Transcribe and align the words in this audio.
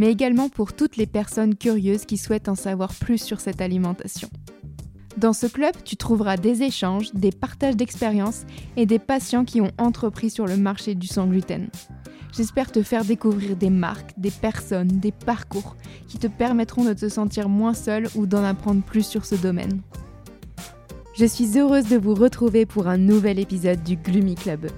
mais 0.00 0.10
également 0.10 0.48
pour 0.48 0.72
toutes 0.72 0.96
les 0.96 1.06
personnes 1.06 1.54
curieuses 1.54 2.06
qui 2.06 2.16
souhaitent 2.16 2.48
en 2.48 2.54
savoir 2.54 2.94
plus 2.94 3.22
sur 3.22 3.38
cette 3.38 3.60
alimentation. 3.60 4.30
Dans 5.18 5.34
ce 5.34 5.46
club, 5.46 5.74
tu 5.84 5.96
trouveras 5.96 6.38
des 6.38 6.62
échanges, 6.62 7.12
des 7.12 7.30
partages 7.30 7.76
d'expériences 7.76 8.46
et 8.78 8.86
des 8.86 8.98
patients 8.98 9.44
qui 9.44 9.60
ont 9.60 9.72
entrepris 9.76 10.30
sur 10.30 10.46
le 10.46 10.56
marché 10.56 10.94
du 10.94 11.06
sans 11.06 11.26
gluten. 11.26 11.68
J'espère 12.34 12.72
te 12.72 12.82
faire 12.82 13.04
découvrir 13.04 13.56
des 13.56 13.68
marques, 13.68 14.14
des 14.16 14.30
personnes, 14.30 14.88
des 14.88 15.12
parcours 15.12 15.76
qui 16.08 16.16
te 16.16 16.28
permettront 16.28 16.84
de 16.84 16.94
te 16.94 17.10
sentir 17.10 17.50
moins 17.50 17.74
seul 17.74 18.08
ou 18.14 18.24
d'en 18.24 18.42
apprendre 18.42 18.82
plus 18.82 19.06
sur 19.06 19.26
ce 19.26 19.34
domaine. 19.34 19.82
Je 21.14 21.26
suis 21.26 21.58
heureuse 21.58 21.90
de 21.90 21.98
vous 21.98 22.14
retrouver 22.14 22.64
pour 22.64 22.88
un 22.88 22.96
nouvel 22.96 23.38
épisode 23.38 23.82
du 23.82 23.96
Gloomy 23.96 24.34
Club. 24.34 24.70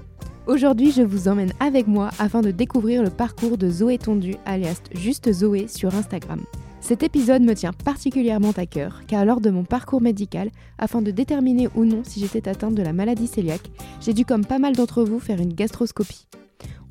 Aujourd'hui, 0.49 0.91
je 0.91 1.03
vous 1.03 1.29
emmène 1.29 1.53
avec 1.61 1.87
moi 1.87 2.11
afin 2.19 2.41
de 2.41 2.51
découvrir 2.51 3.05
le 3.05 3.11
parcours 3.11 3.57
de 3.57 3.71
Zoé 3.71 3.97
Tondu, 3.97 4.35
alias 4.45 4.83
Juste 4.93 5.33
Zoé, 5.33 5.69
sur 5.69 5.95
Instagram. 5.95 6.43
Cet 6.81 7.05
épisode 7.05 7.43
me 7.43 7.55
tient 7.55 7.73
particulièrement 7.73 8.51
à 8.57 8.67
cœur 8.67 9.03
car 9.07 9.25
lors 9.25 9.41
de 9.41 9.51
mon 9.51 9.63
parcours 9.63 10.03
médical, 10.03 10.51
afin 10.79 11.01
de 11.01 11.13
déterminer 11.13 11.69
ou 11.77 11.85
non 11.85 12.03
si 12.03 12.19
j'étais 12.19 12.49
atteinte 12.49 12.75
de 12.75 12.83
la 12.83 12.93
maladie 12.93 13.31
cœliaque, 13.31 13.71
j'ai 14.01 14.15
dû 14.15 14.25
comme 14.25 14.45
pas 14.45 14.59
mal 14.59 14.75
d'entre 14.75 15.05
vous 15.05 15.21
faire 15.21 15.41
une 15.41 15.55
gastroscopie. 15.55 16.27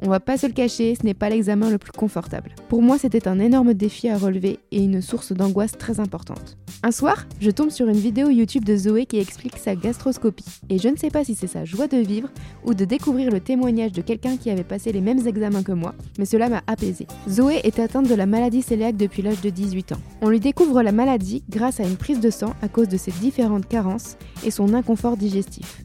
On 0.04 0.10
va 0.10 0.20
pas 0.20 0.38
se 0.38 0.48
le 0.48 0.54
cacher, 0.54 0.96
ce 0.96 1.06
n'est 1.06 1.14
pas 1.14 1.30
l'examen 1.30 1.70
le 1.70 1.78
plus 1.78 1.92
confortable. 1.92 2.56
Pour 2.70 2.82
moi, 2.82 2.98
c'était 2.98 3.28
un 3.28 3.40
énorme 3.40 3.76
défi 3.76 4.10
à 4.10 4.18
relever 4.18 4.60
et 4.72 4.84
une 4.84 5.02
source 5.02 5.32
d'angoisse 5.32 5.78
très 5.78 6.00
importante. 6.00 6.58
Un 6.82 6.90
soir, 6.90 7.28
je 7.40 7.52
tombe 7.52 7.70
sur 7.70 7.88
une 7.88 7.98
vidéo 7.98 8.30
YouTube 8.30 8.66
de 8.66 8.76
Zoé 8.76 9.06
qui 9.06 9.20
explique 9.20 9.60
sa 9.60 9.76
gastroscopie. 9.76 10.62
Et 10.70 10.80
je 10.80 10.90
ne 10.90 10.96
sais 10.96 11.12
pas 11.12 11.24
si 11.24 11.36
c'est 11.36 11.46
sa 11.46 11.66
joie 11.66 11.86
de 11.86 11.98
vivre 11.98 12.30
ou 12.66 12.74
de 12.74 12.86
découvrir 12.86 13.30
le 13.30 13.40
témoignage 13.40 13.92
de 13.92 14.02
quelqu'un 14.02 14.38
qui 14.38 14.50
avait 14.50 14.64
passé 14.64 14.92
les 14.92 15.02
mêmes 15.02 15.28
examens 15.28 15.62
que 15.62 15.72
moi, 15.72 15.94
mais 16.18 16.26
cela 16.26 16.50
m'a 16.50 16.64
apaisé. 16.66 17.06
Zoé 17.30 17.62
est 17.64 17.78
atteinte 17.78 18.10
de 18.10 18.16
la 18.16 18.26
maladie 18.26 18.64
cœliaque 18.64 18.98
depuis 18.98 19.22
l'âge 19.22 19.42
de 19.42 19.52
18 19.52 19.92
ans. 19.92 20.02
On 20.22 20.30
lui 20.30 20.40
découvre 20.40 20.82
la 20.82 20.92
maladie 20.92 21.44
grâce 21.50 21.80
à 21.80 21.84
une 21.84 21.98
prise 21.98 22.20
de 22.20 22.32
sang 22.32 22.54
à 22.64 22.68
cause 22.68 22.88
de 22.88 22.98
ses 22.98 23.12
différentes 23.12 23.68
carences 23.68 24.18
et 24.44 24.50
son 24.50 24.74
inconfort 24.74 25.18
digestif. 25.18 25.84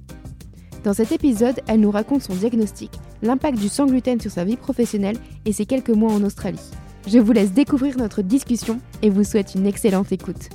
Dans 0.85 0.95
cet 0.95 1.13
épisode, 1.13 1.61
elle 1.67 1.81
nous 1.81 1.91
raconte 1.91 2.23
son 2.23 2.35
diagnostic, 2.35 2.93
l'impact 3.23 3.59
du 3.59 3.69
sans 3.69 3.87
gluten 3.87 4.21
sur 4.21 4.31
sa 4.31 4.45
vie 4.45 4.57
professionnelle 4.57 5.19
et 5.45 5.53
ses 5.53 5.67
quelques 5.67 5.91
mois 5.91 6.13
en 6.13 6.23
Australie. 6.23 6.71
Je 7.07 7.19
vous 7.19 7.33
laisse 7.33 7.53
découvrir 7.53 7.97
notre 7.97 8.23
discussion 8.23 8.81
et 9.03 9.11
vous 9.11 9.25
souhaite 9.25 9.55
une 9.55 9.67
excellente 9.67 10.13
écoute. 10.13 10.49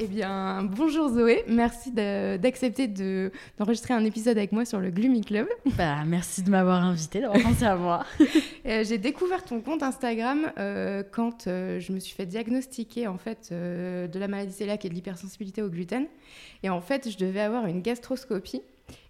Eh 0.00 0.06
bien, 0.06 0.62
bonjour 0.62 1.08
Zoé, 1.08 1.42
merci 1.48 1.90
d'accepter 1.90 2.86
d'enregistrer 3.58 3.94
un 3.94 4.04
épisode 4.04 4.38
avec 4.38 4.52
moi 4.52 4.64
sur 4.64 4.78
le 4.78 4.90
Gloomy 4.90 5.22
Club. 5.22 5.48
Bah, 5.76 6.04
merci 6.06 6.44
de 6.44 6.50
m'avoir 6.50 6.84
invité, 6.84 7.20
d'avoir 7.20 7.42
pensé 7.42 7.64
à 7.64 7.76
moi. 7.76 8.04
Euh, 8.66 8.84
J'ai 8.84 8.98
découvert 8.98 9.44
ton 9.44 9.62
compte 9.62 9.82
Instagram 9.82 10.52
euh, 10.58 11.02
quand 11.10 11.46
euh, 11.46 11.80
je 11.80 11.92
me 11.92 12.00
suis 12.00 12.14
fait 12.14 12.26
diagnostiquer 12.26 13.06
en 13.06 13.16
fait 13.16 13.48
euh, 13.50 14.06
de 14.06 14.18
la 14.18 14.28
maladie 14.28 14.54
cœliaque 14.54 14.84
et 14.84 14.90
de 14.90 14.94
l'hypersensibilité 14.94 15.62
au 15.62 15.70
gluten. 15.70 16.06
Et 16.62 16.68
en 16.68 16.82
fait, 16.82 17.08
je 17.10 17.16
devais 17.16 17.40
avoir 17.40 17.66
une 17.66 17.80
gastroscopie. 17.80 18.60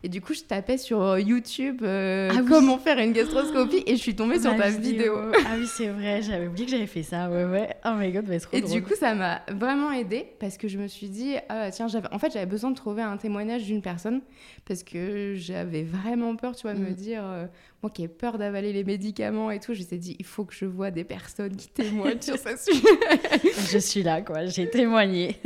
Et 0.02 0.08
du 0.08 0.20
coup, 0.20 0.32
je 0.32 0.40
tapais 0.42 0.78
sur 0.78 1.18
YouTube 1.18 1.80
euh, 1.82 2.30
Ah 2.32 2.40
oui. 2.42 2.48
comment 2.48 2.78
faire 2.78 2.98
une 2.98 3.12
gastroscopie 3.12 3.82
et 3.86 3.96
je 3.96 4.00
suis 4.00 4.14
tombée 4.14 4.38
sur 4.38 4.52
Ma 4.52 4.58
ta 4.64 4.70
vidéo. 4.70 5.16
Ah 5.44 5.54
oui, 5.58 5.66
c'est 5.66 5.88
vrai, 5.88 6.22
j'avais 6.22 6.46
oublié 6.46 6.66
que 6.66 6.70
j'avais 6.70 6.86
fait 6.86 7.02
ça. 7.02 7.28
Ouais, 7.28 7.44
ouais. 7.44 7.68
Oh 7.84 7.90
my 7.96 8.12
god, 8.12 8.26
mais 8.28 8.38
trop 8.38 8.56
Et 8.56 8.60
drôle. 8.60 8.72
du 8.72 8.82
coup, 8.82 8.94
ça 8.98 9.14
m'a 9.14 9.42
vraiment 9.50 9.90
aidée 9.90 10.26
parce 10.38 10.56
que 10.56 10.68
je 10.68 10.78
me 10.78 10.86
suis 10.86 11.08
dit, 11.08 11.34
ah 11.48 11.70
tiens, 11.72 11.88
en 12.12 12.18
fait, 12.18 12.32
j'avais 12.32 12.46
besoin 12.46 12.70
de 12.70 12.76
trouver 12.76 13.02
un 13.02 13.16
témoignage 13.16 13.64
d'une 13.64 13.82
personne 13.82 14.20
parce 14.66 14.82
que 14.84 15.34
j'avais 15.36 15.82
vraiment 15.82 16.36
peur, 16.36 16.54
tu 16.54 16.62
vois, 16.62 16.74
de 16.74 16.80
me 16.80 16.90
Mm. 16.90 16.94
dire, 16.94 17.22
euh, 17.24 17.46
moi 17.82 17.90
qui 17.90 18.02
ai 18.02 18.08
peur 18.08 18.38
d'avaler 18.38 18.72
les 18.72 18.82
médicaments 18.82 19.50
et 19.50 19.60
tout, 19.60 19.72
je 19.72 19.82
suis 19.82 19.98
dit, 19.98 20.16
il 20.18 20.24
faut 20.24 20.44
que 20.44 20.54
je 20.54 20.64
vois 20.64 20.90
des 20.90 21.04
personnes 21.04 21.56
qui 21.56 21.68
témoignent 21.68 22.20
sur 22.20 22.36
ce 22.36 22.56
sujet. 22.56 23.52
je 23.72 23.78
suis 23.78 24.02
là, 24.02 24.20
quoi. 24.22 24.46
J'ai 24.46 24.68
témoigné. 24.68 25.36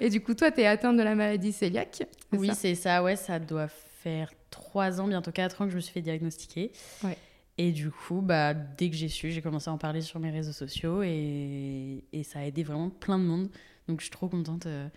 Et 0.00 0.08
du 0.08 0.22
coup, 0.22 0.34
toi, 0.34 0.50
tu 0.50 0.60
es 0.60 0.66
atteinte 0.66 0.96
de 0.96 1.02
la 1.02 1.14
maladie 1.14 1.52
cœliaque 1.52 2.04
Oui, 2.32 2.50
c'est 2.54 2.74
ça. 2.74 3.02
Ouais, 3.02 3.16
ça 3.16 3.38
doit 3.38 3.68
faire 3.68 4.30
trois 4.50 5.00
ans, 5.00 5.08
bientôt 5.08 5.30
quatre 5.30 5.60
ans 5.60 5.66
que 5.66 5.72
je 5.72 5.76
me 5.76 5.80
suis 5.80 5.92
fait 5.92 6.00
diagnostiquer. 6.00 6.72
Ouais. 7.02 7.18
Et 7.58 7.70
du 7.70 7.90
coup, 7.90 8.20
bah, 8.20 8.54
dès 8.54 8.90
que 8.90 8.96
j'ai 8.96 9.08
su, 9.08 9.30
j'ai 9.30 9.42
commencé 9.42 9.68
à 9.68 9.72
en 9.72 9.78
parler 9.78 10.00
sur 10.00 10.18
mes 10.20 10.30
réseaux 10.30 10.52
sociaux 10.52 11.02
et, 11.02 12.02
et 12.12 12.22
ça 12.24 12.40
a 12.40 12.42
aidé 12.44 12.62
vraiment 12.62 12.90
plein 12.90 13.18
de 13.18 13.24
monde. 13.24 13.48
Donc, 13.88 14.00
je 14.00 14.04
suis 14.04 14.10
trop 14.10 14.28
contente 14.28 14.66
euh, 14.66 14.88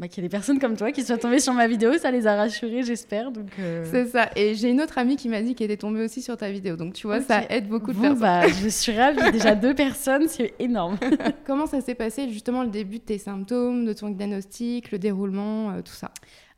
bah, 0.00 0.08
qu'il 0.08 0.22
y 0.22 0.26
ait 0.26 0.28
des 0.28 0.32
personnes 0.32 0.58
comme 0.58 0.76
toi 0.76 0.90
qui 0.90 1.04
soient 1.04 1.18
tombées 1.18 1.38
sur 1.38 1.52
ma 1.52 1.68
vidéo. 1.68 1.92
Ça 1.98 2.10
les 2.10 2.26
a 2.26 2.34
rassurées, 2.34 2.82
j'espère. 2.82 3.30
Donc, 3.30 3.46
euh, 3.60 3.84
C'est 3.90 4.06
ça. 4.06 4.30
Et 4.34 4.54
j'ai 4.54 4.70
une 4.70 4.80
autre 4.80 4.96
amie 4.98 5.16
qui 5.16 5.28
m'a 5.28 5.42
dit 5.42 5.54
qu'elle 5.54 5.70
était 5.70 5.80
tombée 5.80 6.02
aussi 6.02 6.22
sur 6.22 6.36
ta 6.36 6.50
vidéo. 6.50 6.74
Donc, 6.76 6.94
tu 6.94 7.06
vois, 7.06 7.20
ça 7.20 7.42
aide 7.50 7.68
beaucoup 7.68 7.92
de 7.92 7.96
Bon, 7.96 8.02
personnes. 8.02 8.18
bah, 8.20 8.48
je 8.48 8.68
suis 8.68 8.92
ravie. 8.92 9.30
Déjà 9.30 9.54
deux 9.54 9.74
personnes, 9.74 10.26
c'est 10.26 10.54
énorme. 10.58 10.96
Comment 11.46 11.66
ça 11.66 11.80
s'est 11.82 11.94
passé, 11.94 12.28
justement, 12.30 12.62
le 12.62 12.70
début 12.70 12.96
de 12.98 13.04
tes 13.04 13.18
symptômes, 13.18 13.84
de 13.84 13.92
ton 13.92 14.08
diagnostic, 14.08 14.90
le 14.90 14.98
déroulement, 14.98 15.70
euh, 15.72 15.82
tout 15.82 15.92
ça? 15.92 16.10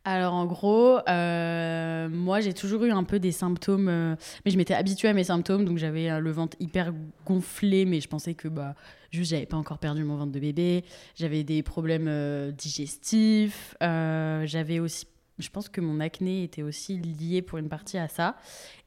Alors 0.05 0.35
en 0.35 0.47
gros, 0.47 0.99
euh, 1.09 2.09
moi 2.09 2.41
j'ai 2.41 2.53
toujours 2.55 2.83
eu 2.83 2.91
un 2.91 3.05
peu 3.05 3.21
des 3.21 3.31
symptômes, 3.31 3.89
euh, 3.89 4.17
mais 4.45 4.51
je 4.51 4.57
m'étais 4.57 4.75
habituée 4.75 5.09
à 5.09 5.13
mes 5.13 5.23
symptômes, 5.23 5.65
donc 5.65 5.79
j'avais 5.79 6.11
euh, 6.11 6.19
le 6.19 6.33
ventre 6.33 6.57
hyper 6.59 6.93
gonflé, 7.25 7.85
mais 7.85 8.01
je 8.01 8.09
pensais 8.09 8.35
que 8.35 8.49
bah 8.49 8.75
juste 9.13 9.31
j'avais 9.31 9.47
pas 9.47 9.57
encore 9.57 9.79
perdu 9.79 10.03
mon 10.03 10.17
ventre 10.17 10.33
de 10.33 10.41
bébé, 10.41 10.85
j'avais 11.15 11.45
des 11.45 11.63
problèmes 11.63 12.51
digestifs, 12.51 13.77
j'avais 13.81 14.81
aussi, 14.81 15.07
je 15.43 15.51
pense 15.51 15.69
que 15.69 15.81
mon 15.81 16.01
acné 16.01 16.45
était 16.45 16.63
aussi 16.63 16.97
lié 16.99 17.43
pour 17.43 17.59
une 17.59 17.69
partie 17.69 17.99
à 17.99 18.09
ça, 18.09 18.37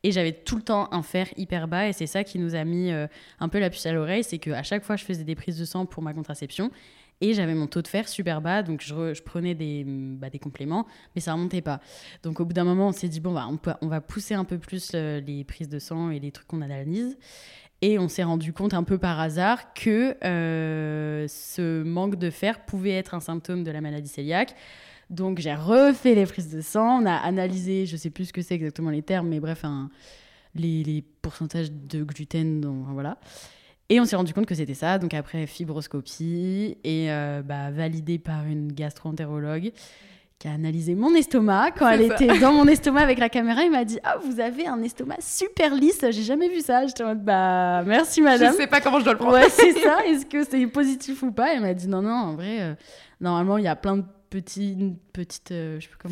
et 0.04 0.12
j'avais 0.12 0.32
tout 0.32 0.56
le 0.56 0.64
temps 0.64 0.88
un 0.92 1.04
fer 1.04 1.28
hyper 1.38 1.68
bas, 1.68 1.88
et 1.88 1.94
c'est 1.94 2.08
ça 2.08 2.24
qui 2.24 2.40
nous 2.40 2.56
a 2.56 2.64
mis 2.64 2.92
euh, 2.92 3.08
un 3.40 3.50
peu 3.50 3.60
la 3.60 3.70
puce 3.70 3.86
à 3.86 3.92
l'oreille, 3.92 4.24
c'est 4.24 4.40
qu'à 4.40 4.64
chaque 4.64 4.84
fois 4.84 4.96
je 4.96 5.04
faisais 5.04 5.24
des 5.24 5.36
prises 5.36 5.60
de 5.60 5.66
sang 5.66 5.86
pour 5.86 6.02
ma 6.02 6.14
contraception. 6.14 6.72
Et 7.22 7.34
j'avais 7.34 7.56
mon 7.56 7.68
taux 7.68 7.82
de 7.82 7.88
fer 7.88 8.10
super 8.10 8.42
bas, 8.42 8.62
donc 8.62 8.82
je, 8.82 8.94
re- 8.94 9.16
je 9.16 9.24
prenais 9.24 9.56
des, 9.56 9.86
bah, 9.88 10.30
des 10.30 10.38
compléments, 10.38 10.86
mais 11.16 11.22
ça 11.22 11.32
remontait 11.32 11.62
pas. 11.62 11.80
Donc 12.24 12.42
au 12.42 12.46
bout 12.46 12.52
d'un 12.52 12.66
moment, 12.66 12.90
on 12.90 12.92
s'est 12.92 13.08
dit, 13.08 13.22
bon, 13.22 13.34
bah, 13.34 13.48
on, 13.82 13.88
va 13.88 14.02
pousser 14.02 14.34
un 14.34 14.44
peu 14.44 14.58
plus 14.58 14.92
les 14.92 15.46
prises 15.46 15.70
de 15.70 15.80
sang 15.80 16.10
et 16.10 16.20
les 16.20 16.34
trucs 16.34 16.48
qu'on 16.48 16.62
analyse. 16.62 17.18
Et 17.82 18.00
on 18.00 18.10
s'est 18.10 18.24
rendu 18.24 18.52
compte 18.52 18.74
un 18.74 18.84
peu 18.84 18.98
par 18.98 19.20
hasard 19.20 19.74
que 19.74 20.18
euh, 20.26 21.26
ce 21.30 21.84
manque 21.84 22.16
de 22.16 22.30
fer 22.30 22.66
pouvait 22.66 22.94
être 22.94 23.14
un 23.14 23.20
symptôme 23.20 23.64
de 23.64 23.72
la 23.72 23.80
maladie 23.80 24.12
cœliaque. 24.12 24.56
Donc 25.10 25.40
j'ai 25.40 25.54
refait 25.54 26.16
les 26.16 26.26
prises 26.26 26.50
de 26.54 26.62
sang, 26.62 27.02
on 27.02 27.06
a 27.06 27.14
analysé, 27.16 27.86
je 27.86 27.96
sais 27.96 28.10
plus 28.10 28.26
ce 28.26 28.34
que 28.34 28.42
c'est 28.42 28.56
exactement 28.56 28.90
les 28.90 29.02
termes, 29.04 29.28
mais 29.28 29.40
bref, 29.40 29.64
un- 29.64 29.90
les, 30.56 30.84
les 30.84 31.04
pourcentages 31.22 31.72
de 31.72 32.04
gluten, 32.04 32.62
donc, 32.62 32.86
voilà. 32.90 33.18
Et 33.90 34.00
on 34.00 34.06
s'est 34.06 34.16
rendu 34.16 34.34
compte 34.34 34.46
que 34.48 34.56
c'était 34.56 34.74
ça. 34.74 34.98
Donc 34.98 35.14
après, 35.14 35.46
fibroscopie 35.46 36.78
et 36.84 37.12
euh, 37.12 37.42
bah, 37.44 37.72
validé 37.72 38.18
par 38.18 38.46
une 38.46 38.72
gastro-entérologue 38.72 39.72
qui 40.40 40.48
a 40.48 40.52
analysé 40.54 40.96
mon 40.96 41.14
estomac. 41.14 41.72
Quand 41.72 41.88
elle 41.90 42.08
ça. 42.08 42.16
était 42.16 42.40
dans 42.40 42.52
mon 42.52 42.66
estomac 42.68 43.02
avec 43.02 43.20
la 43.20 43.30
caméra, 43.30 43.62
il 43.64 43.72
m'a 43.72 43.86
dit 43.86 44.00
Ah, 44.04 44.18
vous 44.26 44.40
avez 44.40 44.66
un 44.68 44.82
estomac 44.82 45.18
super 45.22 45.76
lisse. 45.76 46.04
J'ai 46.10 46.24
jamais 46.24 46.50
vu 46.50 46.62
ça. 46.62 46.86
J'étais 46.88 47.04
en 47.04 47.10
mode 47.10 47.24
Bah, 47.24 47.84
merci 47.86 48.22
madame. 48.22 48.54
Je 48.54 48.58
sais 48.58 48.68
pas 48.68 48.82
comment 48.82 49.00
je 49.00 49.04
dois 49.06 49.14
le 49.14 49.20
prendre. 49.20 49.34
Ouais, 49.34 49.50
c'est 49.50 49.74
ça. 49.74 50.04
Est-ce 50.08 50.26
que 50.26 50.44
c'est 50.44 50.66
positif 50.68 51.22
ou 51.24 51.31
pas? 51.31 51.54
Elle 51.54 51.62
m'a 51.62 51.74
dit 51.74 51.88
non, 51.88 52.01
non, 52.01 52.10
en 52.12 52.34
vrai, 52.36 52.62
euh, 52.62 52.74
normalement, 53.22 53.58
il 53.58 53.63
y 53.66 53.68
a 53.68 53.75
plein 53.75 53.98
de 53.98 54.04
une 54.58 54.98
petite, 55.14 55.52
euh, 55.52 55.80
je 55.80 55.86
sais 55.86 55.92
comment. 55.98 56.12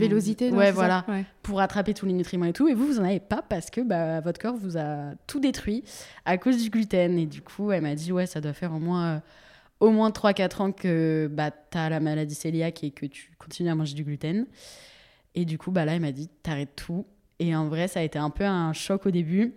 Ouais, 0.53 0.71
voilà. 0.71 1.05
Ouais. 1.07 1.25
Pour 1.41 1.59
attraper 1.61 1.93
tous 1.93 2.05
les 2.05 2.13
nutriments 2.13 2.45
et 2.45 2.53
tout. 2.53 2.67
Et 2.67 2.73
vous, 2.73 2.85
vous 2.85 2.99
en 2.99 3.03
avez 3.03 3.19
pas 3.19 3.41
parce 3.41 3.69
que 3.69 3.81
bah, 3.81 4.19
votre 4.21 4.39
corps 4.39 4.55
vous 4.55 4.77
a 4.77 5.13
tout 5.27 5.39
détruit 5.39 5.83
à 6.25 6.37
cause 6.37 6.61
du 6.61 6.69
gluten. 6.69 7.17
Et 7.17 7.25
du 7.25 7.41
coup, 7.41 7.71
elle 7.71 7.83
m'a 7.83 7.95
dit 7.95 8.11
ouais, 8.11 8.25
ça 8.25 8.41
doit 8.41 8.53
faire 8.53 8.73
au 8.73 8.79
moins, 8.79 9.15
euh, 9.15 9.19
au 9.79 9.91
moins 9.91 10.09
3-4 10.09 10.61
ans 10.61 10.71
que 10.71 11.29
bah, 11.31 11.51
tu 11.51 11.77
as 11.77 11.89
la 11.89 11.99
maladie 11.99 12.37
cœliaque 12.37 12.83
et 12.83 12.91
que 12.91 13.05
tu 13.05 13.31
continues 13.37 13.69
à 13.69 13.75
manger 13.75 13.95
du 13.95 14.03
gluten. 14.03 14.45
Et 15.35 15.45
du 15.45 15.57
coup, 15.57 15.71
bah, 15.71 15.85
là, 15.85 15.95
elle 15.95 16.01
m'a 16.01 16.11
dit 16.11 16.29
t'arrêtes 16.41 16.75
tout. 16.75 17.05
Et 17.39 17.55
en 17.55 17.67
vrai, 17.67 17.87
ça 17.87 17.99
a 17.99 18.03
été 18.03 18.19
un 18.19 18.29
peu 18.29 18.45
un 18.45 18.73
choc 18.73 19.05
au 19.05 19.11
début 19.11 19.53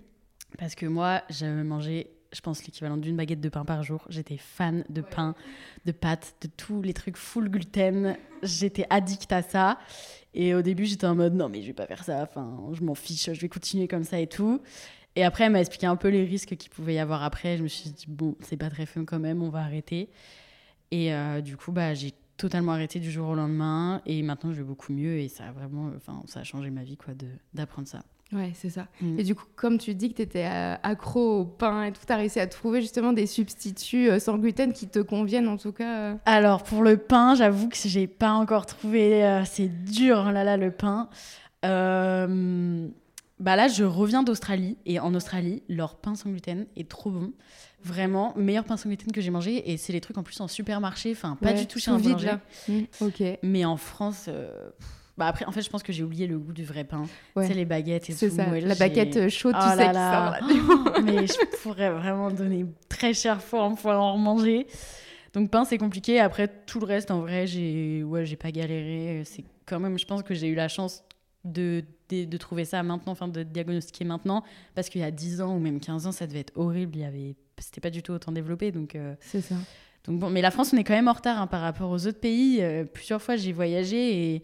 parce 0.58 0.74
que 0.74 0.86
moi, 0.86 1.22
j'avais 1.28 1.62
mangé 1.62 2.15
je 2.36 2.42
pense, 2.42 2.64
l'équivalent 2.64 2.98
d'une 2.98 3.16
baguette 3.16 3.40
de 3.40 3.48
pain 3.48 3.64
par 3.64 3.82
jour. 3.82 4.04
J'étais 4.10 4.36
fan 4.36 4.84
de 4.90 5.00
pain, 5.00 5.34
de 5.86 5.92
pâtes, 5.92 6.34
de 6.42 6.48
tous 6.54 6.82
les 6.82 6.92
trucs 6.92 7.16
full 7.16 7.48
gluten. 7.48 8.16
J'étais 8.42 8.86
addict 8.90 9.32
à 9.32 9.42
ça. 9.42 9.78
Et 10.34 10.54
au 10.54 10.60
début, 10.60 10.84
j'étais 10.84 11.06
en 11.06 11.14
mode 11.14 11.34
non, 11.34 11.48
mais 11.48 11.62
je 11.62 11.68
vais 11.68 11.72
pas 11.72 11.86
faire 11.86 12.04
ça. 12.04 12.22
Enfin, 12.22 12.68
je 12.72 12.84
m'en 12.84 12.94
fiche, 12.94 13.32
je 13.32 13.40
vais 13.40 13.48
continuer 13.48 13.88
comme 13.88 14.04
ça 14.04 14.20
et 14.20 14.26
tout. 14.26 14.60
Et 15.16 15.24
après, 15.24 15.44
elle 15.44 15.52
m'a 15.52 15.60
expliqué 15.60 15.86
un 15.86 15.96
peu 15.96 16.08
les 16.08 16.24
risques 16.24 16.56
qu'il 16.56 16.70
pouvait 16.70 16.94
y 16.94 16.98
avoir 16.98 17.22
après. 17.22 17.56
Je 17.56 17.62
me 17.62 17.68
suis 17.68 17.88
dit, 17.88 18.04
bon, 18.06 18.36
c'est 18.40 18.58
pas 18.58 18.68
très 18.68 18.84
fun 18.84 19.06
quand 19.06 19.18
même, 19.18 19.42
on 19.42 19.48
va 19.48 19.60
arrêter. 19.60 20.10
Et 20.90 21.14
euh, 21.14 21.40
du 21.40 21.56
coup, 21.56 21.72
bah, 21.72 21.94
j'ai 21.94 22.12
totalement 22.36 22.72
arrêté 22.72 23.00
du 23.00 23.10
jour 23.10 23.30
au 23.30 23.34
lendemain. 23.34 24.02
Et 24.04 24.22
maintenant, 24.22 24.52
je 24.52 24.58
vais 24.58 24.64
beaucoup 24.64 24.92
mieux. 24.92 25.18
Et 25.18 25.28
ça 25.28 25.46
a 25.46 25.52
vraiment, 25.52 25.90
enfin, 25.96 26.22
ça 26.26 26.40
a 26.40 26.44
changé 26.44 26.68
ma 26.68 26.84
vie, 26.84 26.98
quoi, 26.98 27.14
d'apprendre 27.54 27.88
ça. 27.88 28.02
Ouais, 28.32 28.50
c'est 28.54 28.70
ça. 28.70 28.88
Mm. 29.00 29.18
Et 29.20 29.22
du 29.22 29.34
coup, 29.36 29.44
comme 29.54 29.78
tu 29.78 29.94
dis 29.94 30.10
que 30.10 30.16
tu 30.16 30.22
étais 30.22 30.44
accro 30.44 31.40
au 31.40 31.44
pain 31.44 31.84
et 31.84 31.92
tout, 31.92 32.00
tu 32.04 32.12
as 32.12 32.16
réussi 32.16 32.40
à 32.40 32.46
trouver 32.48 32.80
justement 32.80 33.12
des 33.12 33.26
substituts 33.26 34.10
euh, 34.10 34.18
sans 34.18 34.36
gluten 34.36 34.72
qui 34.72 34.88
te 34.88 34.98
conviennent 34.98 35.46
en 35.48 35.56
tout 35.56 35.72
cas 35.72 35.98
euh 35.98 36.14
Alors, 36.26 36.64
pour 36.64 36.82
le 36.82 36.96
pain, 36.96 37.34
j'avoue 37.36 37.68
que 37.68 37.76
j'ai 37.84 38.06
pas 38.08 38.32
encore 38.32 38.66
trouvé. 38.66 39.24
euh, 39.24 39.44
c'est 39.44 39.68
dur, 39.84 40.24
oh 40.28 40.32
là 40.32 40.42
là, 40.42 40.56
le 40.56 40.72
pain. 40.72 41.08
Euh, 41.64 42.88
bah 43.38 43.54
là, 43.56 43.68
je 43.68 43.84
reviens 43.84 44.22
d'Australie. 44.22 44.76
Et 44.86 44.98
en 44.98 45.14
Australie, 45.14 45.62
leur 45.68 45.96
pain 45.96 46.14
sans 46.14 46.30
gluten 46.30 46.66
est 46.76 46.88
trop 46.88 47.10
bon. 47.10 47.32
Vraiment, 47.84 48.32
meilleur 48.36 48.64
pain 48.64 48.76
sans 48.76 48.88
gluten 48.88 49.12
que 49.12 49.20
j'ai 49.20 49.30
mangé. 49.30 49.70
Et 49.70 49.76
c'est 49.76 49.92
les 49.92 50.00
trucs 50.00 50.18
en 50.18 50.22
plus 50.22 50.40
en 50.40 50.48
supermarché. 50.48 51.12
Enfin, 51.12 51.36
pas 51.40 51.50
Ouais, 51.52 51.60
du 51.60 51.66
tout 51.66 51.78
chez 51.78 51.90
un 51.90 51.98
boulanger. 51.98 52.32
Mm, 52.68 52.80
ok. 53.02 53.22
Mais 53.42 53.64
en 53.64 53.76
France. 53.76 54.24
euh, 54.28 54.70
Bah 55.18 55.26
après, 55.28 55.44
en 55.46 55.52
fait, 55.52 55.62
je 55.62 55.70
pense 55.70 55.82
que 55.82 55.92
j'ai 55.92 56.02
oublié 56.04 56.26
le 56.26 56.38
goût 56.38 56.52
du 56.52 56.64
vrai 56.64 56.84
pain. 56.84 57.04
Ouais. 57.34 57.46
C'est 57.46 57.54
les 57.54 57.64
baguettes 57.64 58.10
et 58.10 58.14
tout. 58.14 58.28
ça, 58.28 58.46
la 58.60 58.74
baguette 58.74 59.16
euh, 59.16 59.28
chaude, 59.30 59.54
Oh 59.56 59.62
tu 59.62 59.70
sais, 59.70 59.76
là 59.76 59.86
qui 59.88 59.94
là. 59.94 60.12
sort 60.12 60.48
là. 60.48 60.94
Oh, 60.98 61.00
mais 61.02 61.26
je 61.26 61.56
pourrais 61.62 61.90
vraiment 61.90 62.30
donner 62.30 62.66
très 62.90 63.14
cher 63.14 63.38
pour 63.38 63.60
en 63.62 63.74
pouvoir 63.74 64.02
en 64.02 64.12
remanger. 64.12 64.66
Donc 65.32 65.50
pain 65.50 65.64
c'est 65.64 65.78
compliqué. 65.78 66.20
Après 66.20 66.48
tout 66.66 66.80
le 66.80 66.86
reste 66.86 67.10
en 67.10 67.20
vrai 67.20 67.46
j'ai 67.46 68.02
ouais 68.04 68.24
j'ai 68.26 68.36
pas 68.36 68.50
galéré. 68.50 69.22
C'est 69.24 69.44
quand 69.66 69.80
même 69.80 69.98
je 69.98 70.04
pense 70.06 70.22
que 70.22 70.34
j'ai 70.34 70.48
eu 70.48 70.54
la 70.54 70.68
chance 70.68 71.02
de, 71.44 71.82
de, 72.10 72.24
de 72.24 72.36
trouver 72.36 72.64
ça 72.64 72.82
maintenant, 72.82 73.12
enfin 73.12 73.28
de 73.28 73.42
diagnostiquer 73.42 74.04
maintenant 74.04 74.42
parce 74.74 74.88
qu'il 74.88 75.00
y 75.00 75.04
a 75.04 75.10
10 75.10 75.40
ans 75.42 75.54
ou 75.54 75.58
même 75.58 75.78
15 75.80 76.06
ans 76.06 76.12
ça 76.12 76.26
devait 76.26 76.40
être 76.40 76.52
horrible. 76.56 76.96
Il 76.96 77.02
y 77.02 77.04
avait 77.04 77.34
c'était 77.58 77.80
pas 77.80 77.90
du 77.90 78.02
tout 78.02 78.12
autant 78.12 78.32
développé 78.32 78.70
donc. 78.72 78.94
euh, 78.94 79.14
C'est 79.20 79.40
ça. 79.42 79.54
donc 80.06 80.18
bon, 80.20 80.28
mais 80.30 80.40
la 80.42 80.50
France, 80.50 80.72
on 80.74 80.76
est 80.78 80.84
quand 80.84 80.94
même 80.94 81.08
en 81.08 81.12
retard 81.14 81.40
hein, 81.40 81.46
par 81.46 81.60
rapport 81.62 81.90
aux 81.90 82.06
autres 82.06 82.20
pays. 82.20 82.58
Euh, 82.62 82.84
plusieurs 82.84 83.20
fois, 83.22 83.36
j'ai 83.36 83.52
voyagé 83.52 84.34
et, 84.36 84.42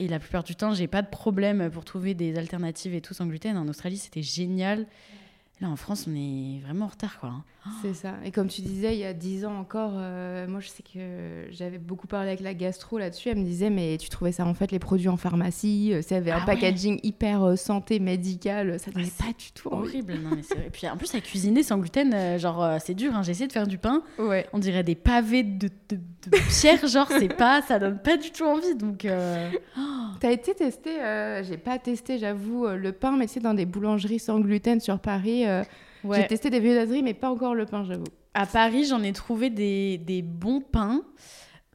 et 0.00 0.08
la 0.08 0.18
plupart 0.18 0.42
du 0.42 0.56
temps, 0.56 0.72
j'ai 0.72 0.88
pas 0.88 1.02
de 1.02 1.08
problème 1.08 1.70
pour 1.70 1.84
trouver 1.84 2.14
des 2.14 2.38
alternatives 2.38 2.94
et 2.94 3.02
tout 3.02 3.12
sans 3.12 3.26
gluten. 3.26 3.56
En 3.58 3.68
Australie, 3.68 3.98
c'était 3.98 4.22
génial. 4.22 4.86
Là, 5.60 5.68
en 5.68 5.76
France, 5.76 6.06
on 6.08 6.14
est 6.14 6.60
vraiment 6.60 6.86
en 6.86 6.88
retard, 6.88 7.20
quoi. 7.20 7.44
C'est 7.82 7.92
ça. 7.92 8.14
Et 8.24 8.30
comme 8.30 8.48
tu 8.48 8.62
disais, 8.62 8.94
il 8.94 9.00
y 9.00 9.04
a 9.04 9.12
10 9.12 9.44
ans 9.44 9.54
encore, 9.58 9.92
euh, 9.96 10.46
moi 10.48 10.60
je 10.60 10.68
sais 10.68 10.82
que 10.82 11.44
j'avais 11.50 11.76
beaucoup 11.78 12.06
parlé 12.06 12.28
avec 12.28 12.40
la 12.40 12.54
gastro 12.54 12.98
là-dessus. 12.98 13.28
Elle 13.28 13.36
me 13.38 13.44
disait, 13.44 13.68
mais 13.68 13.98
tu 13.98 14.08
trouvais 14.08 14.32
ça 14.32 14.46
en 14.46 14.54
fait 14.54 14.72
les 14.72 14.78
produits 14.78 15.08
en 15.08 15.18
pharmacie, 15.18 15.92
euh, 15.92 16.00
ça 16.00 16.16
avait 16.16 16.30
un 16.30 16.36
Ah 16.36 16.40
ouais. 16.40 16.46
packaging 16.46 17.00
hyper 17.02 17.42
euh, 17.44 17.56
santé 17.56 17.98
médicale, 18.00 18.78
ça 18.80 18.90
donnait 18.90 19.04
c'est 19.04 19.26
pas 19.26 19.32
du 19.32 19.52
tout 19.54 19.68
envie. 19.68 19.88
Horrible. 19.88 20.14
Non, 20.22 20.30
mais 20.36 20.42
c'est. 20.42 20.66
Et 20.66 20.70
puis 20.70 20.88
en 20.88 20.96
plus, 20.96 21.14
à 21.14 21.20
cuisiner 21.20 21.62
sans 21.62 21.76
gluten, 21.78 22.14
euh, 22.14 22.38
genre, 22.38 22.62
euh, 22.64 22.78
c'est 22.82 22.94
dur. 22.94 23.14
hein. 23.14 23.22
J'ai 23.22 23.32
essayé 23.32 23.46
de 23.46 23.52
faire 23.52 23.66
du 23.66 23.76
pain. 23.78 24.02
Ouais. 24.18 24.46
On 24.54 24.58
dirait 24.58 24.82
des 24.82 24.94
pavés 24.94 25.42
de, 25.42 25.68
de, 25.90 25.96
de 25.96 26.38
pierre, 26.48 26.86
genre, 26.86 27.08
c'est 27.08 27.34
pas, 27.36 27.60
ça 27.62 27.78
donne 27.78 27.98
pas 27.98 28.16
du 28.16 28.30
tout 28.30 28.44
envie. 28.44 28.74
Donc, 28.74 29.04
euh, 29.04 29.50
T'as 30.20 30.32
été 30.32 30.54
testé, 30.54 31.00
euh, 31.00 31.42
j'ai 31.42 31.56
pas 31.58 31.78
testé, 31.78 32.18
j'avoue, 32.18 32.66
euh, 32.66 32.76
le 32.76 32.92
pain, 32.92 33.16
mais 33.16 33.26
tu 33.26 33.34
sais, 33.34 33.40
dans 33.40 33.54
des 33.54 33.64
boulangeries 33.66 34.18
sans 34.18 34.38
gluten 34.40 34.80
sur 34.80 34.98
Paris. 34.98 35.44
Ouais. 36.04 36.22
J'ai 36.22 36.26
testé 36.26 36.50
des 36.50 36.60
viennoiseries, 36.60 37.02
mais 37.02 37.14
pas 37.14 37.30
encore 37.30 37.54
le 37.54 37.66
pain, 37.66 37.84
j'avoue. 37.84 38.04
À 38.34 38.46
Paris, 38.46 38.84
j'en 38.84 39.02
ai 39.02 39.12
trouvé 39.12 39.50
des, 39.50 39.98
des 39.98 40.22
bons 40.22 40.60
pains. 40.60 41.02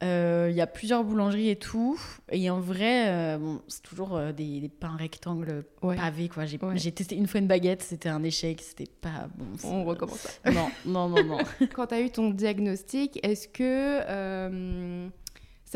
Euh, 0.02 0.48
Il 0.50 0.56
y 0.56 0.60
a 0.60 0.66
plusieurs 0.66 1.04
boulangeries 1.04 1.48
et 1.48 1.56
tout. 1.56 1.98
Et 2.30 2.50
en 2.50 2.60
vrai, 2.60 3.08
euh, 3.08 3.38
bon, 3.38 3.60
c'est 3.66 3.82
toujours 3.82 4.14
euh, 4.16 4.30
des, 4.32 4.60
des 4.60 4.68
pains 4.68 4.94
rectangles 4.96 5.64
Ouais. 5.82 5.96
pavés. 5.96 6.28
quoi. 6.28 6.44
J'ai 6.44 6.58
Ouais. 6.62 6.76
j'ai 6.76 6.92
testé 6.92 7.16
une 7.16 7.26
fois 7.26 7.40
une 7.40 7.46
baguette, 7.46 7.82
c'était 7.82 8.10
un 8.10 8.22
échec, 8.22 8.60
c'était 8.60 8.90
pas 9.00 9.28
bon. 9.36 9.46
c'est- 9.56 9.66
On 9.66 9.84
recommence 9.84 10.18
ça. 10.18 10.50
Non, 10.52 10.68
non, 10.84 11.08
non, 11.08 11.24
non. 11.24 11.38
Quand 11.74 11.86
tu 11.86 11.94
as 11.94 12.00
eu 12.02 12.10
ton 12.10 12.28
diagnostic, 12.30 13.18
est-ce 13.22 13.48
que 13.48 13.62
euh, 14.06 15.08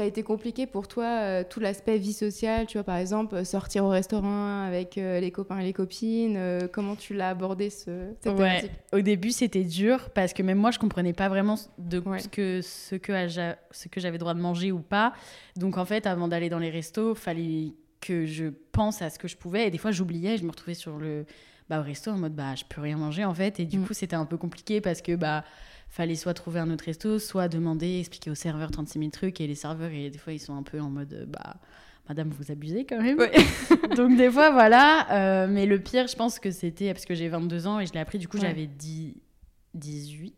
ça 0.01 0.05
a 0.05 0.07
été 0.07 0.23
compliqué 0.23 0.67
pour 0.67 0.89
toi, 0.89 1.05
euh, 1.05 1.45
tout 1.47 1.61
l'aspect 1.61 1.99
vie 1.99 2.15
sociale 2.15 2.65
Tu 2.67 2.79
vois, 2.79 2.85
par 2.85 2.97
exemple, 2.97 3.35
euh, 3.35 3.45
sortir 3.45 3.85
au 3.85 3.91
restaurant 3.91 4.63
avec 4.67 4.97
euh, 4.97 5.21
les 5.21 5.31
copains 5.31 5.59
et 5.59 5.65
les 5.65 5.75
copines. 5.75 6.37
euh, 6.39 6.69
comment 6.73 6.97
tu 6.97 7.13
l'as 7.13 7.29
abordé, 7.29 7.69
ce, 7.69 8.15
cette 8.23 8.33
Ouais. 8.39 8.71
Au 8.95 9.01
début, 9.03 9.31
c'était 9.31 9.63
dur 9.65 10.09
parce 10.15 10.33
que 10.33 10.43
même 10.43 10.57
moi, 10.57 10.71
je 10.71 10.79
comprenais 10.79 11.13
pas 11.13 11.29
vraiment 11.29 11.57
de 11.77 11.99
Ouais. 11.99 12.19
ce 12.21 12.29
que 12.29 12.63
ce 12.63 12.95
que 12.97 13.29
j'a- 13.29 13.59
ce 13.73 13.89
que 13.89 14.01
j'avais 14.01 14.17
droit 14.17 14.33
de 14.33 14.41
manger 14.41 14.73
ou 14.73 14.79
pas. 14.81 15.13
Donc 15.57 15.77
en 15.77 15.85
fait, 15.85 16.07
avant 16.07 16.29
d'aller 16.29 16.49
dans 16.49 16.59
les 16.59 16.71
restos, 16.71 17.15
fallait 17.15 17.75
que 18.01 18.25
je 18.25 18.47
pense 18.73 19.03
à 19.03 19.11
ce 19.11 19.19
que 19.19 19.29
je 19.29 19.37
pouvais. 19.37 19.67
Et 19.67 19.71
des 19.71 19.77
fois, 19.77 19.91
j'oubliais. 19.91 20.39
Je 20.39 20.45
me 20.45 20.51
retrouvais 20.51 20.73
sur 20.73 20.97
le 20.97 21.27
bah, 21.69 21.79
au 21.81 21.83
resto 21.83 22.11
en 22.11 22.17
mode 22.17 22.35
bah 22.35 22.55
je 22.57 22.65
peux 22.69 22.81
rien 22.81 22.97
manger 22.97 23.25
en 23.27 23.35
fait. 23.35 23.61
Et 23.61 23.67
du 23.67 23.79
Mm. 23.79 23.87
coup, 23.87 23.93
c'était 23.95 24.17
un 24.17 24.25
peu 24.25 24.39
compliqué 24.39 24.81
parce 24.81 25.03
que 25.03 25.15
bah 25.15 25.45
fallait 25.91 26.15
soit 26.15 26.35
trouver 26.35 26.61
un 26.61 26.71
autre 26.71 26.85
resto, 26.85 27.19
soit 27.19 27.49
demander, 27.49 27.99
expliquer 27.99 28.31
au 28.31 28.35
serveur 28.35 28.71
36 28.71 28.99
000 28.99 29.11
trucs. 29.11 29.41
Et 29.41 29.47
les 29.47 29.55
serveurs, 29.55 29.91
et 29.91 30.09
des 30.09 30.19
fois, 30.19 30.33
ils 30.33 30.39
sont 30.39 30.55
un 30.57 30.63
peu 30.63 30.81
en 30.81 30.89
mode 30.89 31.13
euh, 31.13 31.27
bah 31.27 31.57
Madame, 32.09 32.31
vous 32.31 32.51
abusez 32.51 32.87
quand 32.87 33.01
même. 33.01 33.19
Ouais. 33.19 33.31
Donc 33.97 34.17
des 34.17 34.31
fois, 34.31 34.51
voilà. 34.51 35.07
euh, 35.13 35.47
mais 35.49 35.67
le 35.67 35.79
pire, 35.81 36.07
je 36.09 36.17
pense 36.17 36.39
que 36.41 36.51
c'était 36.51 36.93
parce 36.93 37.05
que 37.05 37.15
j'ai 37.15 37.29
22 37.29 37.67
ans 37.67 37.79
et 37.81 37.87
je 37.87 37.93
l'ai 37.93 38.01
appris. 38.01 38.19
Du 38.19 38.27
coup, 38.29 38.37
Ouais. 38.39 38.43
j'avais 38.49 38.67
10, 38.67 39.15
18. 39.75 40.35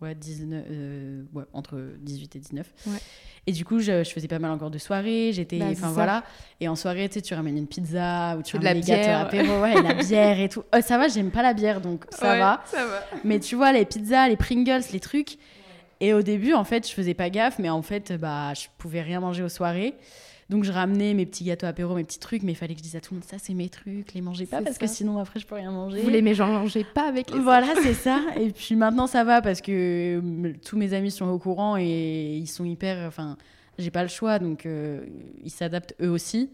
Ouais, 0.00 0.14
19, 0.14 0.64
euh, 0.70 1.22
ouais, 1.34 1.44
entre 1.52 1.80
18 2.00 2.36
et 2.36 2.38
19. 2.38 2.66
Ouais. 2.86 2.98
Et 3.48 3.52
du 3.52 3.64
coup, 3.64 3.80
je, 3.80 4.04
je 4.04 4.10
faisais 4.10 4.28
pas 4.28 4.38
mal 4.38 4.50
encore 4.52 4.70
de 4.70 4.78
soirées. 4.78 5.32
J'étais, 5.32 5.58
Bah, 5.58 5.66
enfin 5.72 5.90
voilà. 5.90 6.22
Et 6.60 6.68
en 6.68 6.76
soirée, 6.76 7.08
tu 7.08 7.14
sais, 7.14 7.22
tu 7.22 7.34
ramènes 7.34 7.56
une 7.58 7.66
pizza 7.66 8.36
ou 8.38 8.42
tu 8.42 8.56
Et 8.56 8.58
de 8.60 8.64
ramènes 8.64 8.82
la 8.86 8.96
bière. 8.96 9.20
apéro, 9.20 9.60
ouais, 9.60 9.72
et 9.76 9.82
la 9.82 9.94
bière 9.94 10.38
et 10.38 10.48
tout. 10.48 10.62
Euh, 10.74 10.80
ça 10.82 10.98
va, 10.98 11.08
j'aime 11.08 11.30
pas 11.32 11.42
la 11.42 11.52
bière, 11.54 11.80
donc 11.80 12.04
ça 12.10 12.30
Ouais, 12.32 12.38
va. 12.38 12.62
Ça 12.66 12.86
va. 12.86 13.02
Mais 13.24 13.40
tu 13.40 13.56
vois, 13.56 13.72
les 13.72 13.84
pizzas, 13.84 14.28
les 14.28 14.36
Pringles, 14.36 14.82
les 14.92 15.00
trucs. 15.00 15.36
Et 16.00 16.14
au 16.14 16.22
début, 16.22 16.52
en 16.54 16.62
fait, 16.62 16.86
je 16.88 16.92
faisais 16.94 17.14
pas 17.14 17.28
gaffe, 17.28 17.58
mais 17.58 17.70
en 17.70 17.82
fait, 17.82 18.12
bah, 18.12 18.54
je 18.54 18.66
pouvais 18.78 19.02
rien 19.02 19.18
manger 19.18 19.42
aux 19.42 19.48
soirées. 19.48 19.94
Donc, 20.48 20.64
je 20.64 20.72
ramenais 20.72 21.12
mes 21.12 21.26
petits 21.26 21.44
gâteaux 21.44 21.66
apéro, 21.66 21.94
mes 21.94 22.04
petits 22.04 22.18
trucs, 22.18 22.42
mais 22.42 22.52
il 22.52 22.54
fallait 22.54 22.74
que 22.74 22.78
je 22.78 22.84
dise 22.84 22.96
à 22.96 23.00
tout 23.00 23.12
le 23.12 23.20
monde, 23.20 23.28
ça, 23.28 23.36
c'est 23.38 23.52
mes 23.52 23.68
trucs, 23.68 24.14
les 24.14 24.22
mangez 24.22 24.46
pas, 24.46 24.62
parce 24.62 24.78
que 24.78 24.86
sinon, 24.86 25.18
après, 25.18 25.40
je 25.40 25.46
peux 25.46 25.54
rien 25.54 25.70
manger. 25.70 26.00
Vous 26.00 26.08
les 26.08 26.22
mélangez 26.22 26.84
pas 26.84 27.06
avec 27.06 27.30
les 27.30 27.38
Voilà, 27.38 27.74
c'est 27.82 27.94
ça. 27.94 28.22
Et 28.40 28.50
puis 28.50 28.74
maintenant, 28.74 29.06
ça 29.06 29.24
va 29.24 29.42
parce 29.42 29.60
que 29.60 30.20
euh, 30.20 30.52
tous 30.64 30.78
mes 30.78 30.94
amis 30.94 31.10
sont 31.10 31.28
au 31.28 31.38
courant 31.38 31.76
et 31.76 32.36
ils 32.36 32.46
sont 32.46 32.64
hyper. 32.64 33.06
Enfin, 33.06 33.36
j'ai 33.78 33.90
pas 33.90 34.02
le 34.02 34.08
choix, 34.08 34.38
donc 34.38 34.64
euh, 34.66 35.04
ils 35.44 35.50
s'adaptent 35.50 35.94
eux 36.00 36.10
aussi. 36.10 36.50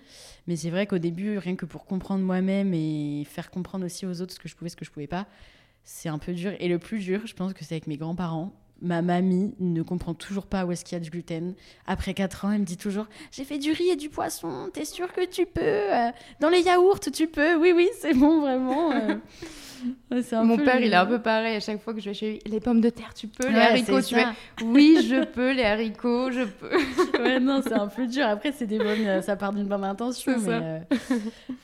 Mais 0.47 0.57
c'est 0.57 0.71
vrai 0.71 0.87
qu'au 0.87 0.99
début, 0.99 1.39
rien 1.39 1.57
que 1.57 1.65
pour 1.65 1.87
comprendre 1.87 2.23
moi-même 2.23 2.75
et 2.75 3.25
faire 3.25 3.51
comprendre 3.51 3.87
aussi 3.87 4.07
aux 4.07 4.21
autres 4.21 4.35
ce 4.35 4.39
que 4.39 4.49
je 4.49 4.57
pouvais, 4.57 4.71
ce 4.71 4.77
que 4.77 4.85
je 4.85 4.91
pouvais 4.91 5.07
pas, 5.07 5.27
c'est 5.85 6.09
un 6.09 6.19
peu 6.19 6.33
dur. 6.33 6.53
Et 6.59 6.69
le 6.69 6.79
plus 6.79 6.99
dur, 6.99 7.27
je 7.27 7.35
pense 7.35 7.53
que 7.53 7.65
c'est 7.65 7.75
avec 7.75 7.87
mes 7.87 7.97
grands-parents. 7.97 8.53
Ma 8.85 9.01
mamie 9.03 9.55
ne 9.61 9.83
comprend 9.83 10.13
toujours 10.15 10.45
pas 10.47 10.65
où 10.67 10.71
est-ce 10.73 10.85
qu'il 10.85 10.95
y 10.97 11.01
a 11.01 11.03
du 11.03 11.09
gluten. 11.11 11.55
Après 11.87 12.13
4 12.15 12.45
ans, 12.45 12.53
elle 12.53 12.61
me 12.61 12.65
dit 12.67 12.77
toujours 12.77 13.07
J'ai 13.33 13.45
fait 13.45 13.59
du 13.59 13.73
riz 13.73 13.89
et 13.89 13.97
du 13.97 14.11
poisson, 14.11 14.69
t'es 14.73 14.85
sûr 14.85 15.11
que 15.13 15.25
tu 15.25 15.47
peux 15.47 15.61
Euh, 15.65 16.11
Dans 16.41 16.51
les 16.51 16.61
yaourts, 16.61 17.01
tu 17.01 17.27
peux 17.27 17.57
Oui, 17.57 17.73
oui, 17.75 17.89
c'est 18.01 18.15
bon, 18.15 18.41
vraiment. 18.43 18.93
euh. 18.93 19.17
Un 20.33 20.45
Mon 20.45 20.57
peu 20.57 20.65
père, 20.65 20.79
le- 20.81 20.87
il 20.87 20.93
est 20.93 20.97
un 20.97 21.05
peu 21.05 21.21
pareil. 21.21 21.57
À 21.57 21.61
chaque 21.61 21.83
fois 21.83 21.93
que 21.93 22.01
je 22.01 22.07
vais 22.07 22.15
chez 22.15 22.31
lui, 22.31 22.39
les 22.47 22.61
pommes 22.61 22.81
de 22.81 22.89
terre, 22.89 23.13
tu 23.13 23.27
peux. 23.27 23.49
Les 23.51 23.59
haricots, 23.59 24.01
tu 24.01 24.15
ça? 24.15 24.33
fais. 24.33 24.65
Oui, 24.65 25.05
je 25.07 25.25
peux. 25.25 25.53
Les 25.53 25.65
haricots, 25.65 26.31
je 26.31 26.45
peux. 26.45 26.71
ouais, 27.23 27.39
non, 27.41 27.61
c'est 27.63 27.75
un 27.75 27.89
peu 27.89 28.07
dur. 28.07 28.25
Après, 28.27 28.53
c'est 28.53 28.67
des 28.67 28.79
bonnes, 28.79 29.05
euh, 29.05 29.21
ça 29.21 29.37
part 29.37 29.53
d'une 29.53 29.67
bonne 29.67 29.85
intention. 29.85 30.39
Mais, 30.39 30.49
euh, 30.51 30.79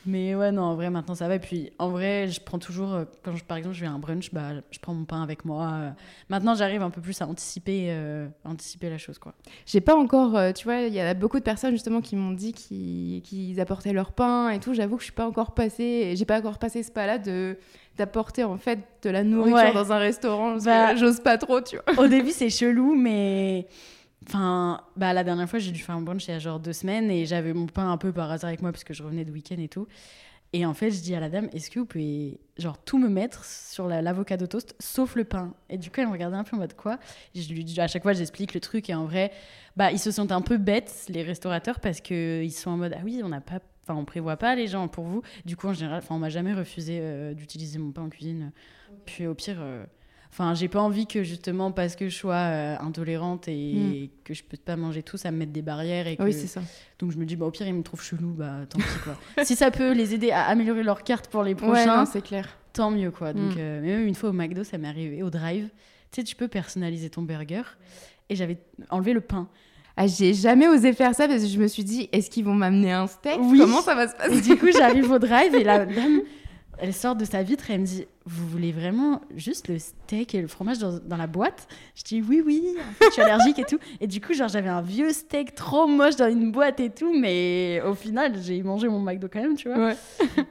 mais 0.04 0.34
ouais, 0.34 0.52
non, 0.52 0.62
en 0.64 0.74
vrai, 0.74 0.90
maintenant 0.90 1.14
ça 1.14 1.28
va. 1.28 1.36
Et 1.36 1.38
puis, 1.38 1.70
en 1.78 1.88
vrai, 1.88 2.28
je 2.28 2.40
prends 2.40 2.58
toujours, 2.58 2.98
quand 3.22 3.36
je- 3.36 3.44
par 3.44 3.56
exemple, 3.56 3.76
je 3.76 3.80
vais 3.80 3.86
à 3.86 3.92
un 3.92 3.98
brunch, 3.98 4.34
bah, 4.34 4.50
je 4.70 4.78
prends 4.80 4.92
mon 4.92 5.04
pain 5.04 5.22
avec 5.22 5.44
moi. 5.46 5.94
Maintenant, 6.28 6.54
j'arrive 6.54 6.82
un 6.82 6.90
peu 6.90 7.00
plus 7.00 7.09
à 7.22 7.26
anticiper, 7.26 7.86
euh, 7.90 8.26
anticiper 8.44 8.88
la 8.90 8.98
chose, 8.98 9.18
quoi. 9.18 9.34
J'ai 9.66 9.80
pas 9.80 9.94
encore, 9.96 10.36
euh, 10.36 10.52
tu 10.52 10.64
vois, 10.64 10.82
il 10.82 10.92
y 10.94 11.00
a 11.00 11.14
beaucoup 11.14 11.38
de 11.38 11.44
personnes 11.44 11.72
justement 11.72 12.00
qui 12.00 12.16
m'ont 12.16 12.30
dit 12.32 12.52
qu'ils 12.52 13.60
apportaient 13.60 13.92
leur 13.92 14.12
pain 14.12 14.50
et 14.50 14.60
tout. 14.60 14.72
J'avoue 14.74 14.96
que 14.96 15.00
je 15.02 15.06
suis 15.06 15.12
pas 15.14 15.26
encore 15.26 15.52
passée, 15.54 16.14
j'ai 16.16 16.24
pas 16.24 16.38
encore 16.38 16.58
passé 16.58 16.82
ce 16.82 16.90
pas-là 16.90 17.18
de 17.18 17.56
d'apporter 17.96 18.44
en 18.44 18.56
fait 18.56 18.78
de 19.02 19.10
la 19.10 19.24
nourriture 19.24 19.56
Ouais. 19.58 19.74
dans 19.74 19.92
un 19.92 19.98
restaurant. 19.98 20.56
Bah- 20.58 20.94
j'ose 20.96 21.20
pas 21.20 21.36
trop, 21.36 21.60
tu 21.60 21.76
vois. 21.76 22.04
Au 22.04 22.08
début, 22.08 22.30
c'est 22.30 22.48
chelou, 22.50 22.94
mais. 22.94 23.66
Enfin, 24.26 24.82
bah, 24.96 25.12
la 25.12 25.24
dernière 25.24 25.48
fois, 25.48 25.58
j'ai 25.58 25.72
dû 25.72 25.80
faire 25.80 25.94
un 25.96 26.02
brunch 26.02 26.26
il 26.28 26.30
y 26.32 26.34
a 26.34 26.38
genre 26.38 26.60
deux 26.60 26.72
semaines 26.74 27.10
et 27.10 27.24
j'avais 27.26 27.52
mon 27.54 27.66
pain 27.66 27.90
un 27.90 27.96
peu 27.96 28.12
par 28.12 28.30
hasard 28.30 28.48
avec 28.48 28.60
moi 28.62 28.70
parce 28.70 28.84
que 28.84 28.92
je 28.94 29.02
revenais 29.02 29.24
de 29.24 29.32
week-end 29.32 29.56
et 29.58 29.68
tout. 29.68 29.86
Et 30.52 30.66
en 30.66 30.74
fait, 30.74 30.90
je 30.90 31.00
dis 31.00 31.14
à 31.14 31.20
la 31.20 31.28
dame, 31.30 31.48
est-ce 31.52 31.70
que 31.70 31.78
vous 31.78 31.86
pouvez 31.86 32.40
genre 32.58 32.76
tout 32.82 32.98
me 32.98 33.08
mettre 33.08 33.44
sur 33.44 33.86
la- 33.86 34.02
l'avocado 34.02 34.48
toast 34.48 34.74
sauf 34.80 35.14
le 35.14 35.22
pain? 35.24 35.54
Et 35.68 35.78
du 35.78 35.90
coup, 35.90 36.00
elle 36.00 36.08
me 36.08 36.12
regardait 36.12 36.36
un 36.36 36.42
peu 36.42 36.56
en 36.56 36.58
mode 36.58 36.74
quoi? 36.74 36.98
Et 37.36 37.40
je 37.40 37.52
lui 37.54 37.62
dis 37.64 37.80
à 37.80 37.86
chaque 37.86 38.02
fois, 38.02 38.12
j'explique 38.14 38.52
le 38.52 38.58
truc 38.60 38.90
et 38.90 38.94
en 38.94 39.04
vrai, 39.04 39.30
bah 39.76 39.92
ils 39.92 40.00
se 40.00 40.10
sentent 40.10 40.32
un 40.32 40.40
peu 40.42 40.56
bêtes 40.58 41.06
les 41.08 41.22
restaurateurs 41.22 41.78
parce 41.78 42.00
que 42.00 42.42
ils 42.42 42.50
sont 42.50 42.70
en 42.70 42.76
mode 42.76 42.94
ah 42.96 43.00
oui, 43.04 43.20
on 43.24 43.28
n'a 43.28 43.40
pas, 43.40 43.60
enfin 43.84 43.94
on 43.94 44.04
prévoit 44.04 44.36
pas 44.36 44.56
les 44.56 44.66
gens 44.66 44.88
pour 44.88 45.04
vous. 45.04 45.22
Du 45.44 45.56
coup, 45.56 45.68
en 45.68 45.72
général, 45.72 45.98
enfin 45.98 46.16
on 46.16 46.18
m'a 46.18 46.30
jamais 46.30 46.52
refusé 46.52 46.98
euh, 47.00 47.32
d'utiliser 47.32 47.78
mon 47.78 47.92
pain 47.92 48.02
en 48.02 48.08
cuisine. 48.08 48.50
Puis 49.06 49.28
au 49.28 49.34
pire. 49.34 49.58
euh, 49.60 49.84
Enfin, 50.32 50.54
j'ai 50.54 50.68
pas 50.68 50.80
envie 50.80 51.06
que 51.08 51.24
justement 51.24 51.72
parce 51.72 51.96
que 51.96 52.08
je 52.08 52.16
sois 52.16 52.34
euh, 52.34 52.76
intolérante 52.80 53.48
et 53.48 53.74
Mm. 53.74 54.08
que 54.24 54.32
je 54.32 54.44
peux 54.44 54.56
pas 54.56 54.76
manger 54.76 55.02
tout, 55.02 55.16
ça 55.16 55.30
me 55.32 55.36
mette 55.38 55.50
des 55.52 55.60
barrières. 55.62 56.06
Et 56.06 56.16
que... 56.16 56.22
Oui, 56.22 56.32
c'est 56.32 56.46
ça. 56.46 56.60
Donc 57.00 57.10
je 57.10 57.18
me 57.18 57.24
dis, 57.24 57.34
bah, 57.36 57.46
au 57.46 57.50
pire, 57.50 57.66
ils 57.66 57.74
me 57.74 57.82
trouvent 57.82 58.02
chelou, 58.02 58.32
bah 58.32 58.58
tant 58.68 58.78
pis 58.78 58.84
quoi. 59.02 59.16
si 59.44 59.56
ça 59.56 59.70
peut 59.72 59.92
les 59.92 60.14
aider 60.14 60.30
à 60.30 60.44
améliorer 60.44 60.82
leur 60.84 61.02
carte 61.02 61.28
pour 61.28 61.42
les 61.42 61.50
Ouais, 61.54 61.56
prochains, 61.56 61.98
non, 61.98 62.06
c'est 62.06 62.22
clair. 62.22 62.48
tant 62.72 62.90
mieux 62.92 63.10
quoi. 63.10 63.32
Donc, 63.32 63.54
Mm. 63.54 63.58
euh, 63.58 63.80
même 63.82 64.06
une 64.06 64.14
fois 64.14 64.30
au 64.30 64.32
McDo, 64.32 64.62
ça 64.62 64.78
m'est 64.78 64.88
arrivé 64.88 65.22
au 65.24 65.30
drive. 65.30 65.68
Tu 66.12 66.20
sais, 66.20 66.24
tu 66.24 66.36
peux 66.36 66.48
personnaliser 66.48 67.10
ton 67.10 67.22
burger. 67.22 67.62
Et 68.28 68.36
j'avais 68.36 68.58
enlevé 68.90 69.12
le 69.12 69.20
pain. 69.20 69.48
Ah, 69.96 70.06
j'ai 70.06 70.32
jamais 70.32 70.68
osé 70.68 70.92
faire 70.92 71.14
ça 71.14 71.26
parce 71.26 71.42
que 71.42 71.48
je 71.48 71.58
me 71.58 71.66
suis 71.66 71.82
dit, 71.84 72.08
est-ce 72.12 72.30
qu'ils 72.30 72.44
vont 72.44 72.54
m'amener 72.54 72.92
un 72.92 73.08
steak? 73.08 73.38
Oui. 73.40 73.58
Comment 73.58 73.82
ça 73.82 73.94
va 73.96 74.06
se 74.08 74.14
Et 74.14 74.16
passer? 74.16 74.40
du 74.40 74.56
coup, 74.56 74.68
j'arrive 74.72 75.10
au 75.10 75.18
drive 75.18 75.54
et 75.56 75.64
la 75.64 75.84
dame, 75.84 76.20
elle 76.80 76.94
sort 76.94 77.16
de 77.16 77.24
sa 77.24 77.42
vitre 77.42 77.70
et 77.70 77.74
elle 77.74 77.80
me 77.80 77.86
dit 77.86 78.06
Vous 78.26 78.46
voulez 78.48 78.72
vraiment 78.72 79.20
juste 79.34 79.68
le 79.68 79.78
steak 79.78 80.34
et 80.34 80.40
le 80.40 80.48
fromage 80.48 80.78
dans, 80.78 80.98
dans 80.98 81.16
la 81.16 81.26
boîte? 81.26 81.68
Je 81.94 82.02
dis 82.04 82.22
Oui, 82.22 82.42
oui, 82.44 82.62
en 82.78 82.92
fait, 82.94 83.04
je 83.06 83.12
suis 83.12 83.22
allergique 83.22 83.58
et 83.58 83.64
tout. 83.64 83.78
Et 84.00 84.06
du 84.06 84.20
coup, 84.20 84.32
genre, 84.32 84.48
j'avais 84.48 84.68
un 84.68 84.82
vieux 84.82 85.12
steak 85.12 85.54
trop 85.54 85.86
moche 85.86 86.16
dans 86.16 86.28
une 86.30 86.50
boîte 86.52 86.80
et 86.80 86.90
tout, 86.90 87.12
mais 87.18 87.80
au 87.86 87.94
final, 87.94 88.34
j'ai 88.42 88.62
mangé 88.62 88.88
mon 88.88 89.00
McDo 89.00 89.28
quand 89.32 89.40
même, 89.40 89.56
tu 89.56 89.68
vois. 89.68 89.78
Ouais. 89.88 89.96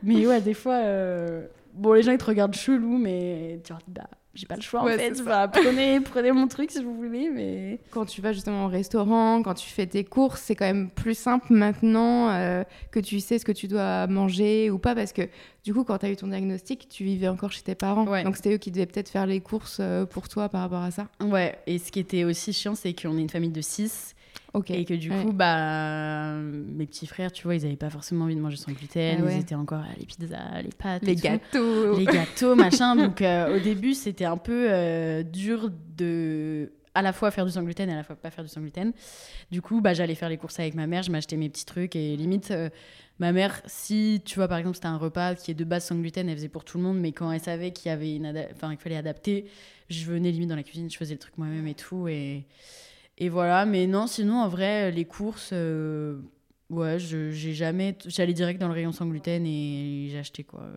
Mais 0.03 0.25
ouais, 0.27 0.41
des 0.41 0.53
fois, 0.53 0.75
euh, 0.75 1.45
bon, 1.73 1.93
les 1.93 2.03
gens 2.03 2.11
ils 2.11 2.17
te 2.17 2.25
regardent 2.25 2.55
chelou, 2.55 2.97
mais 2.97 3.59
tu 3.63 3.71
leur 3.73 3.79
dis 3.79 3.91
Bah, 3.93 4.07
j'ai 4.35 4.45
pas 4.45 4.55
le 4.55 4.61
choix 4.61 4.83
Ouais, 4.83 4.95
en 4.95 4.97
fait. 4.97 5.51
prenez, 5.51 5.99
prenez 6.01 6.31
mon 6.31 6.47
truc 6.47 6.71
si 6.71 6.83
vous 6.83 6.93
voulez, 6.95 7.29
mais. 7.29 7.79
Quand 7.91 8.05
tu 8.05 8.21
vas 8.21 8.31
justement 8.31 8.65
au 8.65 8.67
restaurant, 8.67 9.41
quand 9.43 9.55
tu 9.55 9.67
fais 9.69 9.87
tes 9.87 10.03
courses, 10.03 10.41
c'est 10.41 10.55
quand 10.55 10.65
même 10.65 10.89
plus 10.89 11.17
simple 11.17 11.51
maintenant 11.53 12.29
euh, 12.29 12.63
que 12.91 12.99
tu 12.99 13.19
sais 13.19 13.39
ce 13.39 13.45
que 13.45 13.51
tu 13.51 13.67
dois 13.67 14.07
manger 14.07 14.69
ou 14.69 14.77
pas 14.77 14.95
parce 14.95 15.13
que 15.13 15.23
du 15.63 15.73
coup, 15.73 15.83
quand 15.83 15.97
tu 15.97 16.05
as 16.05 16.11
eu 16.11 16.15
ton 16.15 16.27
diagnostic, 16.27 16.87
tu 16.89 17.03
vivais 17.03 17.27
encore 17.27 17.51
chez 17.51 17.61
tes 17.63 17.75
parents. 17.75 18.05
Ouais. 18.07 18.23
Donc 18.23 18.35
c'était 18.35 18.53
eux 18.53 18.57
qui 18.57 18.71
devaient 18.71 18.85
peut-être 18.85 19.09
faire 19.09 19.25
les 19.25 19.41
courses 19.41 19.77
euh, 19.79 20.05
pour 20.05 20.29
toi 20.29 20.47
par 20.49 20.61
rapport 20.61 20.83
à 20.83 20.91
ça. 20.91 21.07
Ouais, 21.21 21.57
et 21.67 21.79
ce 21.79 21.91
qui 21.91 21.99
était 21.99 22.23
aussi 22.23 22.53
chiant, 22.53 22.75
c'est 22.75 22.93
qu'on 22.93 23.17
est 23.17 23.21
une 23.21 23.29
famille 23.29 23.49
de 23.51 23.61
6 23.61 24.15
Ok. 24.53 24.71
Et 24.71 24.83
que 24.85 24.93
du 24.95 25.11
Ouais. 25.11 25.21
coup, 25.23 25.31
bah, 25.31 26.33
mes 26.35 26.85
petits 26.87 27.05
frères, 27.07 27.31
tu 27.31 27.43
vois, 27.43 27.55
ils 27.55 27.65
avaient 27.65 27.75
pas 27.75 27.89
forcément 27.89 28.25
envie 28.25 28.35
de 28.35 28.41
manger 28.41 28.57
sans 28.57 28.71
gluten. 28.71 29.19
Ah 29.21 29.25
ouais. 29.25 29.35
Ils 29.35 29.41
étaient 29.41 29.55
encore 29.55 29.79
à 29.81 29.93
les 29.99 30.05
pizzas, 30.05 30.61
les 30.63 30.69
pâtes, 30.77 31.03
Les 31.03 31.15
tout. 31.15 31.21
gâteaux. 31.21 31.97
les 31.97 32.05
gâteaux, 32.05 32.55
machin. 32.55 32.95
Donc 32.95 33.21
euh, 33.21 33.55
au 33.57 33.59
début, 33.59 33.93
c'était 33.93 34.25
un 34.25 34.37
peu 34.37 34.67
euh, 34.69 35.21
dur 35.23 35.69
de 35.97 36.71
à 36.95 37.03
la 37.03 37.13
fois 37.13 37.29
faire 37.29 37.45
du 37.45 37.51
sans 37.51 37.61
gluten 37.63 37.87
et 37.89 37.93
à 37.93 37.97
la 37.97 38.03
fois 38.03 38.15
pas 38.15 38.31
faire 38.31 38.43
du 38.43 38.49
sans 38.49 38.61
gluten. 38.61 38.91
Du 39.51 39.61
coup, 39.61 39.79
bah, 39.79 39.93
j'allais 39.93 40.15
faire 40.15 40.27
les 40.29 40.37
courses 40.37 40.59
avec 40.59 40.73
ma 40.73 40.87
mère, 40.87 41.03
je 41.03 41.11
m'achetais 41.11 41.37
mes 41.37 41.47
petits 41.47 41.63
trucs 41.65 41.95
et 41.95 42.17
limite, 42.17 42.49
euh, 42.49 42.69
ma 43.19 43.31
mère, 43.31 43.61
si 43.67 44.21
tu 44.25 44.35
vois 44.35 44.47
par 44.47 44.57
exemple 44.57 44.75
c'était 44.75 44.87
un 44.87 44.97
repas 44.97 45.35
qui 45.35 45.51
est 45.51 45.53
de 45.53 45.63
base 45.63 45.85
sans 45.85 45.95
gluten, 45.95 46.27
elle 46.27 46.35
faisait 46.35 46.49
pour 46.49 46.65
tout 46.65 46.77
le 46.79 46.83
monde, 46.83 46.99
mais 46.99 47.11
quand 47.11 47.31
elle 47.31 47.39
savait 47.39 47.71
qu'il 47.71 47.89
y 47.89 47.93
avait 47.93 48.15
une 48.15 48.27
enfin, 48.53 48.69
qu'il 48.71 48.79
fallait 48.79 48.97
adapter, 48.97 49.45
je 49.89 50.03
venais 50.05 50.31
limite 50.31 50.49
dans 50.49 50.55
la 50.55 50.63
cuisine, 50.63 50.89
je 50.89 50.97
faisais 50.97 51.13
le 51.13 51.19
truc 51.19 51.37
moi-même 51.37 51.67
et 51.67 51.75
tout 51.75 52.07
et 52.07 52.45
et 53.19 53.29
voilà. 53.29 53.65
Mais 53.65 53.87
non, 53.87 54.07
sinon 54.07 54.35
en 54.41 54.47
vrai, 54.47 54.91
les 54.91 55.05
courses. 55.05 55.51
euh, 55.53 56.19
Ouais, 56.69 56.99
j'ai 56.99 57.31
jamais. 57.53 57.97
J'allais 58.05 58.33
direct 58.33 58.59
dans 58.61 58.67
le 58.67 58.73
rayon 58.75 58.91
sans 58.91 59.07
gluten 59.07 59.43
et 59.47 60.15
acheté 60.19 60.43
quoi. 60.43 60.67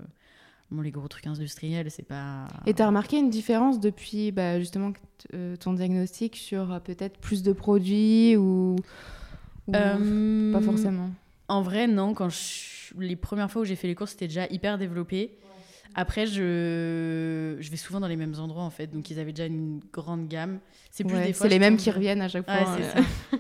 Bon, 0.71 0.81
les 0.81 0.91
gros 0.91 1.07
trucs 1.07 1.27
industriels, 1.27 1.91
c'est 1.91 2.03
pas. 2.07 2.47
Et 2.67 2.73
t'as 2.73 2.87
remarqué 2.87 3.19
une 3.19 3.29
différence 3.29 3.79
depuis 3.79 4.33
bah, 4.33 4.59
justement 4.59 4.93
euh, 5.35 5.55
ton 5.57 5.75
diagnostic 5.75 6.35
sur 6.37 6.73
euh, 6.73 6.79
peut-être 6.81 7.19
plus 7.19 7.43
de 7.43 7.53
produits 7.53 8.39
ou, 8.39 8.77
ou 9.67 9.73
Euh, 9.75 10.51
pas 10.51 10.63
forcément? 10.63 11.11
En 11.49 11.61
vrai, 11.61 11.87
non. 11.87 12.15
Quand 12.15 12.31
je- 12.31 12.95
les 12.99 13.17
premières 13.17 13.51
fois 13.51 13.61
où 13.63 13.65
j'ai 13.67 13.77
fait 13.77 13.87
les 13.89 13.95
courses, 13.95 14.13
c'était 14.13 14.29
déjà 14.29 14.47
hyper 14.47 14.79
développé. 14.79 15.33
Après, 15.95 16.27
je... 16.27 17.57
je 17.61 17.71
vais 17.71 17.77
souvent 17.77 18.01
dans 18.01 18.07
les 18.09 18.17
mêmes 18.17 18.35
endroits 18.39 18.63
en 18.63 18.71
fait, 18.71 18.87
donc 18.89 19.11
ils 19.11 19.19
avaient 19.19 19.33
déjà 19.33 19.47
une 19.47 19.81
grande 19.93 20.29
gamme. 20.29 20.59
C'est 20.91 21.05
plus 21.05 21.15
Ouais, 21.17 21.27
des 21.27 21.33
fois. 21.33 21.47
C'est 21.47 21.53
les 21.53 21.59
mêmes 21.59 21.77
qui 21.77 21.91
reviennent 21.91 22.21
à 22.23 22.29
chaque 22.29 22.47
Ouais, 22.49 22.65
fois. 22.65 22.77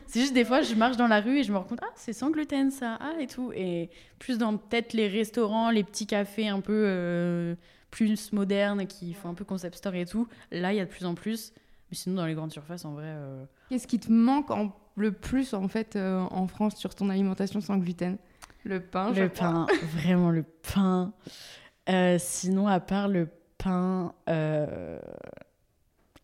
c'est 0.06 0.18
euh. 0.18 0.22
juste 0.22 0.34
des 0.34 0.44
fois, 0.44 0.62
je 0.62 0.74
marche 0.74 0.96
dans 0.96 1.08
la 1.08 1.20
rue 1.20 1.38
et 1.38 1.42
je 1.42 1.52
me 1.52 1.58
rends 1.58 1.64
compte, 1.64 1.80
ah, 1.82 1.92
c'est 1.96 2.12
sans 2.12 2.30
gluten 2.30 2.70
ça, 2.70 2.98
ah, 3.00 3.14
et 3.20 3.26
tout. 3.26 3.52
Et 3.54 3.90
plus 4.18 4.38
dans 4.38 4.56
peut-être 4.56 4.92
les 4.92 5.08
restaurants, 5.08 5.70
les 5.70 5.84
petits 5.84 6.06
cafés 6.06 6.48
un 6.48 6.60
peu 6.60 6.84
euh, 6.86 7.54
plus 7.90 8.32
modernes 8.32 8.86
qui 8.86 9.12
font 9.14 9.28
un 9.30 9.34
peu 9.34 9.44
concept 9.44 9.76
store 9.76 9.94
et 9.94 10.06
tout. 10.06 10.28
Là, 10.50 10.72
il 10.72 10.76
y 10.76 10.80
a 10.80 10.84
de 10.84 10.90
plus 10.90 11.04
en 11.04 11.14
plus. 11.14 11.52
Mais 11.90 11.96
sinon, 11.96 12.16
dans 12.16 12.26
les 12.26 12.34
grandes 12.34 12.52
surfaces, 12.52 12.84
en 12.84 12.92
vrai. 12.92 13.06
euh, 13.08 13.44
Qu'est-ce 13.68 13.86
qui 13.86 13.98
te 13.98 14.10
manque 14.10 14.50
en- 14.50 14.74
le 14.96 15.12
plus 15.12 15.54
en 15.54 15.68
fait 15.68 15.96
euh, 15.96 16.20
en 16.30 16.46
France 16.46 16.76
sur 16.76 16.94
ton 16.94 17.08
alimentation 17.10 17.60
sans 17.60 17.76
gluten? 17.78 18.16
Le 18.64 18.80
pain, 18.80 19.12
je 19.14 19.22
Le 19.22 19.28
crois. 19.28 19.48
pain, 19.48 19.66
vraiment 19.82 20.30
le 20.30 20.42
pain. 20.42 21.12
Euh, 21.88 22.16
sinon, 22.18 22.66
à 22.66 22.80
part 22.80 23.08
le 23.08 23.28
pain, 23.58 24.14
euh, 24.28 24.98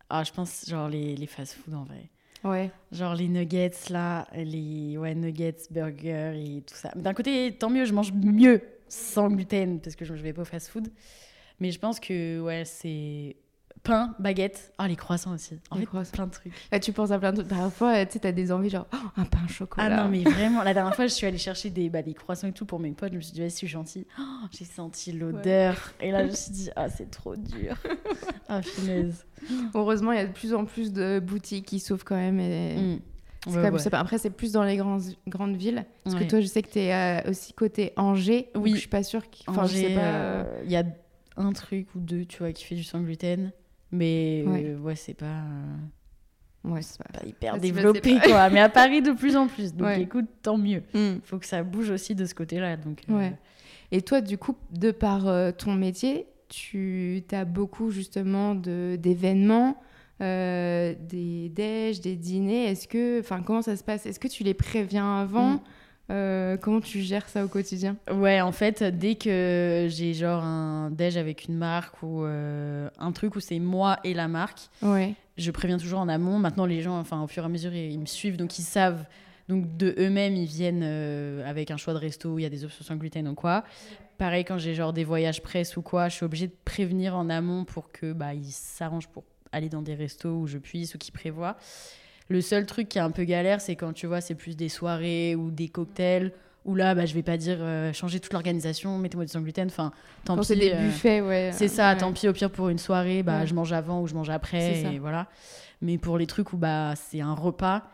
ah, 0.08 0.24
je 0.24 0.32
pense 0.32 0.66
genre 0.68 0.88
les, 0.88 1.16
les 1.16 1.26
fast-food 1.26 1.74
en 1.74 1.84
vrai. 1.84 2.08
Ouais. 2.44 2.70
Genre 2.92 3.14
les 3.14 3.28
nuggets 3.28 3.72
là, 3.90 4.28
les 4.34 4.96
ouais, 4.96 5.14
nuggets, 5.14 5.56
burgers 5.70 6.34
et 6.36 6.62
tout 6.62 6.76
ça. 6.76 6.90
D'un 6.94 7.14
côté, 7.14 7.52
tant 7.58 7.70
mieux, 7.70 7.84
je 7.84 7.92
mange 7.92 8.12
mieux 8.12 8.62
sans 8.88 9.28
gluten 9.28 9.80
parce 9.80 9.96
que 9.96 10.04
je 10.04 10.14
ne 10.14 10.18
vais 10.18 10.32
pas 10.32 10.42
au 10.42 10.46
fast-food. 10.46 10.88
Mais 11.60 11.72
je 11.72 11.78
pense 11.78 11.98
que 11.98 12.40
ouais, 12.40 12.64
c'est 12.64 13.36
pain, 13.82 14.14
baguette, 14.18 14.72
ah 14.78 14.88
les 14.88 14.96
croissants 14.96 15.34
aussi. 15.34 15.58
En 15.70 15.76
Les 15.76 15.82
fait, 15.82 15.86
croissants. 15.86 16.12
plein 16.12 16.26
de 16.26 16.32
trucs. 16.32 16.52
Là, 16.72 16.80
tu 16.80 16.92
penses 16.92 17.10
à 17.10 17.18
plein 17.18 17.32
de 17.32 17.38
trucs. 17.42 17.48
Parfois, 17.48 18.04
tu 18.06 18.14
sais, 18.14 18.18
t'as 18.20 18.32
des 18.32 18.52
envies 18.52 18.70
genre 18.70 18.86
oh, 18.92 18.96
un 19.16 19.24
pain 19.24 19.40
au 19.44 19.48
chocolat. 19.48 19.86
Ah 19.86 20.04
non, 20.04 20.08
mais 20.10 20.22
vraiment, 20.30 20.62
la 20.62 20.74
dernière 20.74 20.94
fois, 20.94 21.06
je 21.06 21.12
suis 21.14 21.26
allée 21.26 21.38
chercher 21.38 21.70
des, 21.70 21.88
bah, 21.88 22.02
des 22.02 22.14
croissants 22.14 22.48
et 22.48 22.52
tout 22.52 22.66
pour 22.66 22.78
mes 22.80 22.92
potes. 22.92 23.12
Je 23.12 23.16
me 23.16 23.22
suis 23.22 23.32
dit, 23.32 23.40
vas-y, 23.40 23.50
je 23.50 23.56
suis 23.56 23.68
gentille. 23.68 24.06
Oh, 24.18 24.22
j'ai 24.50 24.64
senti 24.64 25.12
l'odeur. 25.12 25.92
Et 26.00 26.10
là, 26.10 26.24
je 26.24 26.30
me 26.30 26.34
suis 26.36 26.52
dit, 26.52 26.70
ah, 26.76 26.88
c'est 26.88 27.10
trop 27.10 27.36
dur. 27.36 27.76
ah, 28.48 28.62
finesse. 28.62 29.26
Heureusement, 29.74 30.12
il 30.12 30.18
y 30.18 30.22
a 30.22 30.26
de 30.26 30.32
plus 30.32 30.54
en 30.54 30.64
plus 30.64 30.92
de 30.92 31.20
boutiques 31.20 31.66
qui 31.66 31.80
s'ouvrent 31.80 32.04
quand 32.04 32.16
même. 32.16 32.40
Et... 32.40 32.76
Mm. 32.76 33.00
Ouais, 33.46 33.54
quand 33.54 33.62
même 33.62 33.74
ouais. 33.74 33.94
Après, 33.94 34.18
c'est 34.18 34.30
plus 34.30 34.52
dans 34.52 34.64
les 34.64 34.76
grandes, 34.76 35.02
grandes 35.28 35.56
villes. 35.56 35.86
Parce 36.04 36.16
que 36.16 36.24
toi, 36.24 36.40
je 36.40 36.46
sais 36.46 36.60
que 36.60 36.70
tu 36.70 36.80
es 36.80 37.22
aussi 37.28 37.52
côté 37.52 37.92
Angers. 37.96 38.50
Oui. 38.56 38.72
Je 38.74 38.78
suis 38.80 38.88
pas 38.88 39.02
sûre. 39.02 39.30
qu'il- 39.30 39.48
Enfin, 39.48 39.66
je 39.66 39.74
sais 39.74 39.94
euh, 39.96 40.62
Il 40.64 40.70
y 40.72 40.76
a 40.76 40.82
un 41.36 41.52
truc 41.52 41.86
ou 41.94 42.00
deux, 42.00 42.24
tu 42.24 42.38
vois, 42.38 42.52
qui 42.52 42.64
fait 42.64 42.74
du 42.74 42.82
sans 42.82 43.00
gluten. 43.00 43.52
Mais 43.92 44.44
Ouais. 44.46 44.64
euh, 44.66 44.78
ouais, 44.78 44.94
c'est 44.96 45.14
pas, 45.14 45.26
euh, 45.26 45.76
Ouais, 46.70 46.82
c'est 46.82 46.98
pas. 46.98 47.20
pas 47.20 47.26
hyper 47.26 47.58
développé, 47.58 48.18
pas- 48.18 48.26
quoi. 48.28 48.50
Mais 48.50 48.60
à 48.60 48.68
Paris, 48.68 49.00
de 49.02 49.12
plus 49.12 49.36
en 49.36 49.46
plus. 49.46 49.74
Donc 49.74 49.86
Ouais. 49.88 50.02
écoute, 50.02 50.26
tant 50.42 50.58
mieux. 50.58 50.82
Mm. 50.94 51.20
Faut 51.24 51.38
que 51.38 51.46
ça 51.46 51.62
bouge 51.62 51.90
aussi 51.90 52.14
de 52.14 52.24
ce 52.26 52.34
côté-là. 52.34 52.76
Donc, 52.76 53.02
euh, 53.08 53.14
Ouais. 53.16 53.32
Et 53.90 54.02
toi, 54.02 54.20
du 54.20 54.36
coup, 54.36 54.54
de 54.72 54.90
par 54.90 55.26
euh, 55.28 55.50
ton 55.50 55.72
métier, 55.74 56.26
tu 56.48 57.22
as 57.32 57.44
beaucoup 57.46 57.90
justement 57.90 58.54
de- 58.54 58.96
d'événements, 59.00 59.80
euh, 60.20 60.94
des 61.08 61.48
déj, 61.48 62.00
des 62.00 62.16
dîners. 62.16 62.64
Est-ce 62.66 62.86
que, 62.88 63.20
enfin, 63.20 63.40
comment 63.42 63.62
ça 63.62 63.76
se 63.76 63.84
passe? 63.84 64.04
Est-ce 64.04 64.20
que 64.20 64.28
tu 64.28 64.42
les 64.44 64.54
préviens 64.54 65.20
avant? 65.20 65.54
Mm. 65.54 65.60
Euh, 66.10 66.56
Comment 66.56 66.80
tu 66.80 67.00
gères 67.00 67.28
ça 67.28 67.44
au 67.44 67.48
quotidien? 67.48 67.96
Ouais, 68.10 68.40
en 68.40 68.52
fait, 68.52 68.82
dès 68.82 69.14
que 69.16 69.86
j'ai 69.90 70.14
genre 70.14 70.42
un 70.42 70.90
déj 70.90 71.16
avec 71.16 71.44
une 71.46 71.56
marque 71.56 72.02
ou 72.02 72.24
euh, 72.24 72.88
un 72.98 73.12
truc 73.12 73.36
où 73.36 73.40
c'est 73.40 73.58
moi 73.58 73.98
et 74.04 74.14
la 74.14 74.26
marque, 74.28 74.68
Ouais. 74.82 75.14
je 75.36 75.50
préviens 75.50 75.76
toujours 75.78 76.00
en 76.00 76.08
amont. 76.08 76.38
Maintenant, 76.38 76.64
les 76.66 76.80
gens, 76.80 76.98
enfin, 76.98 77.22
au 77.22 77.26
fur 77.26 77.42
et 77.42 77.46
à 77.46 77.48
mesure, 77.50 77.74
ils, 77.74 77.92
ils 77.92 77.98
me 78.00 78.06
suivent, 78.06 78.36
donc 78.36 78.58
ils 78.58 78.62
savent. 78.62 79.04
Donc 79.48 79.76
de 79.78 79.94
eux-mêmes, 79.98 80.34
ils 80.36 80.46
viennent 80.46 80.82
euh, 80.84 81.48
avec 81.48 81.70
un 81.70 81.76
choix 81.78 81.94
de 81.94 81.98
resto 81.98 82.30
où 82.34 82.38
il 82.38 82.42
y 82.42 82.46
a 82.46 82.50
des 82.50 82.64
options 82.64 82.84
sans 82.84 82.96
gluten 82.96 83.26
ou 83.28 83.34
quoi. 83.34 83.64
Pareil, 84.18 84.44
quand 84.44 84.58
j'ai 84.58 84.74
genre 84.74 84.92
des 84.92 85.04
voyages 85.04 85.42
presse 85.42 85.76
ou 85.76 85.82
quoi, 85.82 86.08
je 86.08 86.16
suis 86.16 86.24
obligée 86.24 86.48
de 86.48 86.56
prévenir 86.64 87.16
en 87.16 87.30
amont 87.30 87.64
pour 87.64 87.90
que 87.92 88.12
bah, 88.12 88.34
ils 88.34 88.50
s'arrangent 88.50 89.08
pour 89.08 89.24
aller 89.52 89.68
dans 89.70 89.80
des 89.80 89.94
restos 89.94 90.28
où 90.40 90.46
je 90.46 90.58
puisse 90.58 90.94
ou 90.94 90.98
qu'ils 90.98 91.14
prévoient. 91.14 91.56
Le 92.28 92.40
seul 92.40 92.66
truc 92.66 92.88
qui 92.88 92.98
est 92.98 93.00
un 93.02 93.10
peu 93.10 93.24
galère, 93.24 93.60
c'est 93.60 93.74
quand 93.76 93.92
tu 93.92 94.06
vois, 94.06 94.20
c'est 94.20 94.34
plus 94.34 94.56
des 94.56 94.68
soirées 94.68 95.34
ou 95.34 95.50
des 95.50 95.68
cocktails. 95.68 96.32
Où 96.64 96.74
là, 96.74 96.94
bah, 96.94 97.06
je 97.06 97.14
vais 97.14 97.22
pas 97.22 97.38
dire 97.38 97.56
euh, 97.60 97.94
changer 97.94 98.20
toute 98.20 98.32
l'organisation, 98.34 98.98
mettez-moi 98.98 99.24
du 99.24 99.32
sans 99.32 99.40
gluten. 99.40 99.68
Enfin, 99.68 99.90
tant 100.26 100.34
Quand 100.34 100.42
pis. 100.42 100.48
c'est 100.48 100.56
des 100.56 100.72
euh, 100.72 100.84
buffets, 100.86 101.20
ouais. 101.22 101.50
c'est 101.54 101.68
ça, 101.68 101.92
ouais. 101.92 101.96
tant 101.98 102.12
pis, 102.12 102.28
au 102.28 102.32
pire 102.34 102.50
pour 102.50 102.68
une 102.68 102.76
soirée, 102.78 103.22
bah, 103.22 103.40
Ouais. 103.40 103.46
je 103.46 103.54
mange 103.54 103.72
avant 103.72 104.02
ou 104.02 104.06
je 104.06 104.12
mange 104.14 104.28
après, 104.28 104.82
ça. 104.82 104.92
et 104.92 104.98
voilà. 104.98 105.28
Mais 105.80 105.96
pour 105.96 106.18
les 106.18 106.26
trucs 106.26 106.52
où 106.52 106.58
bah, 106.58 106.92
c'est 106.94 107.22
un 107.22 107.32
repas, 107.32 107.84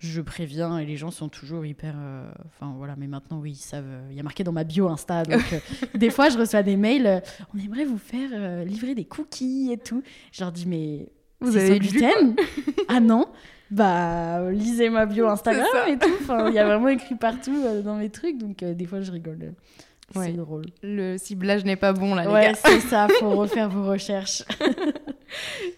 je 0.00 0.20
préviens 0.20 0.78
et 0.78 0.86
les 0.86 0.96
gens 0.96 1.12
sont 1.12 1.28
toujours 1.28 1.64
hyper. 1.64 1.94
euh, 1.96 2.28
Enfin 2.48 2.74
voilà, 2.76 2.96
mais 2.98 3.06
maintenant, 3.06 3.38
oui, 3.38 3.52
ils 3.52 3.54
savent. 3.56 3.84
euh, 3.86 4.08
Il 4.10 4.16
y 4.16 4.20
a 4.20 4.24
marqué 4.24 4.42
dans 4.42 4.50
ma 4.52 4.64
bio 4.64 4.88
Insta, 4.88 5.22
donc 5.22 5.42
des 5.94 6.10
fois, 6.10 6.28
je 6.28 6.36
reçois 6.38 6.64
des 6.64 6.76
mails 6.76 7.22
on 7.54 7.58
aimerait 7.58 7.84
vous 7.84 7.98
faire 7.98 8.64
livrer 8.64 8.96
des 8.96 9.04
cookies 9.04 9.70
et 9.72 9.78
tout. 9.78 10.02
Je 10.32 10.42
leur 10.42 10.50
dis, 10.50 10.66
mais. 10.66 11.10
Vous 11.40 11.52
c'est 11.52 11.66
avez 11.66 11.78
gluten? 11.78 12.34
Ah 12.88 12.98
non 12.98 13.26
Bah, 13.70 14.50
lisez 14.52 14.88
ma 14.90 15.06
bio 15.06 15.26
Instagram 15.28 15.66
et 15.88 15.98
tout. 15.98 16.08
Enfin, 16.20 16.48
il 16.48 16.54
y 16.54 16.58
a 16.58 16.64
vraiment 16.66 16.88
écrit 16.88 17.14
partout 17.16 17.62
euh, 17.64 17.82
dans 17.82 17.96
mes 17.96 18.10
trucs, 18.10 18.38
donc 18.38 18.62
euh, 18.62 18.74
des 18.74 18.86
fois, 18.86 19.00
je 19.00 19.10
rigole. 19.12 19.54
C'est 20.12 20.18
Ouais. 20.20 20.32
drôle. 20.32 20.66
Le 20.84 21.16
ciblage 21.18 21.64
n'est 21.64 21.74
pas 21.76 21.92
bon 21.92 22.14
là, 22.14 22.22
les 22.26 22.32
Ouais, 22.32 22.42
gars. 22.46 22.54
c'est 22.54 22.80
ça, 22.80 23.08
faut 23.18 23.30
refaire 23.30 23.68
vos 23.68 23.84
recherches. 23.90 24.44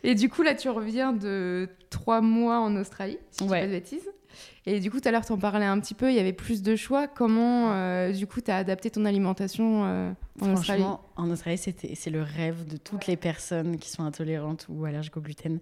Et 0.05 0.15
du 0.15 0.29
coup, 0.29 0.43
là, 0.43 0.55
tu 0.55 0.69
reviens 0.69 1.13
de 1.13 1.69
trois 1.91 2.21
mois 2.21 2.59
en 2.61 2.77
Australie, 2.77 3.19
si 3.31 3.39
je 3.41 3.45
dis 3.45 3.51
pas 3.51 3.67
de 3.67 3.71
bêtises. 3.71 4.09
Et 4.67 4.81
du 4.81 4.91
coup, 4.91 5.01
tout 5.01 5.09
à 5.09 5.13
l'heure, 5.13 5.25
tu 5.25 5.33
en 5.33 5.39
parlais 5.39 5.65
un 5.65 5.81
petit 5.81 5.95
peu, 5.95 6.11
il 6.11 6.15
y 6.15 6.19
avait 6.19 6.35
plus 6.35 6.63
de 6.63 6.77
choix. 6.77 7.09
Comment, 7.09 7.73
euh, 7.73 8.13
du 8.13 8.27
coup, 8.27 8.43
tu 8.43 8.51
as 8.51 8.59
adapté 8.59 8.91
ton 8.91 9.07
alimentation 9.07 9.85
euh, 9.87 10.11
en 10.43 10.53
Australie? 10.53 10.83
Franchement, 10.83 11.01
en 11.17 11.31
Australie, 11.31 11.57
c'était, 11.57 11.95
c'est 11.95 12.11
le 12.11 12.21
rêve 12.21 12.67
de 12.67 12.77
toutes 12.77 13.07
les 13.07 13.17
personnes 13.17 13.79
qui 13.79 13.89
sont 13.89 14.05
intolérantes 14.05 14.67
ou 14.69 14.85
allergiques 14.85 15.17
au 15.17 15.23
gluten. 15.23 15.59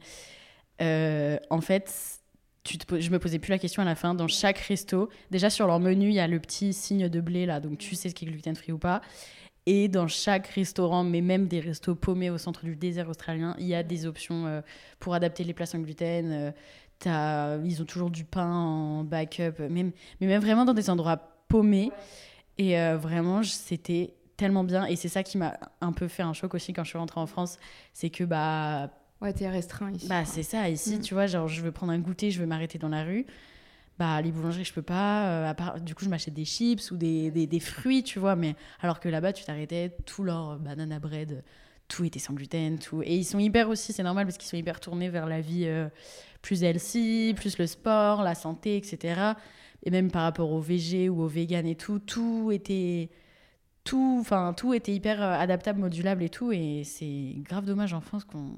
Euh, 0.82 1.38
en 1.50 1.60
fait, 1.60 2.20
tu 2.64 2.78
te 2.78 3.00
je 3.00 3.10
me 3.10 3.18
posais 3.18 3.38
plus 3.38 3.50
la 3.50 3.58
question 3.58 3.82
à 3.82 3.84
la 3.84 3.94
fin. 3.94 4.14
Dans 4.14 4.28
chaque 4.28 4.58
resto, 4.58 5.08
déjà 5.30 5.50
sur 5.50 5.66
leur 5.66 5.80
menu, 5.80 6.08
il 6.08 6.14
y 6.14 6.20
a 6.20 6.26
le 6.26 6.40
petit 6.40 6.72
signe 6.72 7.08
de 7.08 7.20
blé 7.20 7.46
là, 7.46 7.60
donc 7.60 7.78
tu 7.78 7.94
sais 7.94 8.08
ce 8.08 8.14
qui 8.14 8.24
est 8.24 8.28
gluten 8.28 8.56
free 8.56 8.72
ou 8.72 8.78
pas. 8.78 9.02
Et 9.68 9.88
dans 9.88 10.06
chaque 10.06 10.46
restaurant, 10.48 11.02
mais 11.02 11.20
même 11.20 11.48
des 11.48 11.58
restos 11.58 11.96
paumés 11.96 12.30
au 12.30 12.38
centre 12.38 12.64
du 12.64 12.76
désert 12.76 13.08
australien, 13.08 13.56
il 13.58 13.66
y 13.66 13.74
a 13.74 13.82
des 13.82 14.06
options 14.06 14.46
euh, 14.46 14.60
pour 15.00 15.14
adapter 15.14 15.42
les 15.42 15.54
plats 15.54 15.66
sans 15.66 15.80
gluten. 15.80 16.52
Euh, 17.06 17.60
ils 17.64 17.82
ont 17.82 17.84
toujours 17.84 18.10
du 18.10 18.24
pain 18.24 18.50
en 18.50 19.04
backup, 19.04 19.58
même, 19.58 19.90
mais 20.20 20.26
même 20.26 20.40
vraiment 20.40 20.64
dans 20.64 20.72
des 20.72 20.88
endroits 20.88 21.18
paumés. 21.48 21.90
Et 22.58 22.78
euh, 22.78 22.96
vraiment, 22.96 23.42
c'était 23.42 24.14
tellement 24.36 24.64
bien. 24.64 24.86
Et 24.86 24.96
c'est 24.96 25.08
ça 25.08 25.22
qui 25.22 25.36
m'a 25.36 25.58
un 25.80 25.92
peu 25.92 26.08
fait 26.08 26.22
un 26.22 26.32
choc 26.32 26.54
aussi 26.54 26.72
quand 26.72 26.84
je 26.84 26.90
suis 26.90 26.98
rentrée 26.98 27.20
en 27.20 27.26
France. 27.26 27.58
C'est 27.92 28.10
que, 28.10 28.24
bah, 28.24 28.90
Ouais, 29.20 29.32
t'es 29.32 29.48
restreint 29.48 29.90
ici. 29.92 30.08
bah 30.08 30.24
c'est 30.24 30.42
ça. 30.42 30.68
Ici, 30.68 30.96
Mm. 30.96 31.00
tu 31.00 31.14
vois, 31.14 31.26
genre, 31.26 31.48
je 31.48 31.62
veux 31.62 31.72
prendre 31.72 31.92
un 31.92 31.98
goûter, 31.98 32.30
je 32.30 32.40
veux 32.40 32.46
m'arrêter 32.46 32.78
dans 32.78 32.88
la 32.90 33.02
rue. 33.04 33.24
Bah, 33.98 34.20
les 34.20 34.30
boulangeries, 34.30 34.64
je 34.64 34.74
peux 34.74 34.82
pas. 34.82 35.26
euh, 35.30 35.48
à 35.50 35.54
part, 35.54 35.80
du 35.80 35.94
coup, 35.94 36.04
je 36.04 36.10
m'achète 36.10 36.34
des 36.34 36.44
chips 36.44 36.90
ou 36.90 36.96
des, 36.98 37.30
des, 37.30 37.46
des 37.46 37.60
fruits, 37.60 38.02
tu 38.02 38.18
vois. 38.18 38.36
Mais 38.36 38.54
alors 38.80 39.00
que 39.00 39.08
là-bas, 39.08 39.32
tu 39.32 39.44
t'arrêtais, 39.44 39.96
tout 40.04 40.22
leur 40.22 40.58
banana 40.58 40.98
bread, 40.98 41.42
tout 41.88 42.04
était 42.04 42.18
sans 42.18 42.34
gluten, 42.34 42.78
tout. 42.78 43.00
Et 43.02 43.16
ils 43.16 43.24
sont 43.24 43.38
hyper 43.38 43.70
aussi, 43.70 43.94
c'est 43.94 44.02
normal 44.02 44.26
parce 44.26 44.36
qu'ils 44.36 44.48
sont 44.50 44.56
hyper 44.58 44.80
tournés 44.80 45.08
vers 45.08 45.26
la 45.26 45.40
vie 45.40 45.64
euh, 45.66 45.88
plus 46.42 46.62
healthy, 46.62 47.32
plus 47.34 47.56
le 47.56 47.66
sport, 47.66 48.22
la 48.22 48.34
santé, 48.34 48.76
etc. 48.76 49.32
Et 49.82 49.90
même 49.90 50.10
par 50.10 50.22
rapport 50.24 50.50
aux 50.52 50.60
végé 50.60 51.08
ou 51.08 51.22
aux 51.22 51.26
vegan 51.28 51.66
et 51.66 51.74
tout, 51.76 51.98
tout 52.00 52.50
était 52.52 53.08
tout, 53.84 54.18
enfin 54.20 54.52
tout 54.52 54.74
était 54.74 54.92
hyper 54.92 55.22
euh, 55.22 55.32
adaptable, 55.38 55.80
modulable 55.80 56.22
et 56.22 56.28
tout. 56.28 56.52
Et 56.52 56.82
c'est 56.84 57.34
grave 57.38 57.64
dommage 57.64 57.94
en 57.94 58.00
France 58.02 58.24
qu'on 58.24 58.52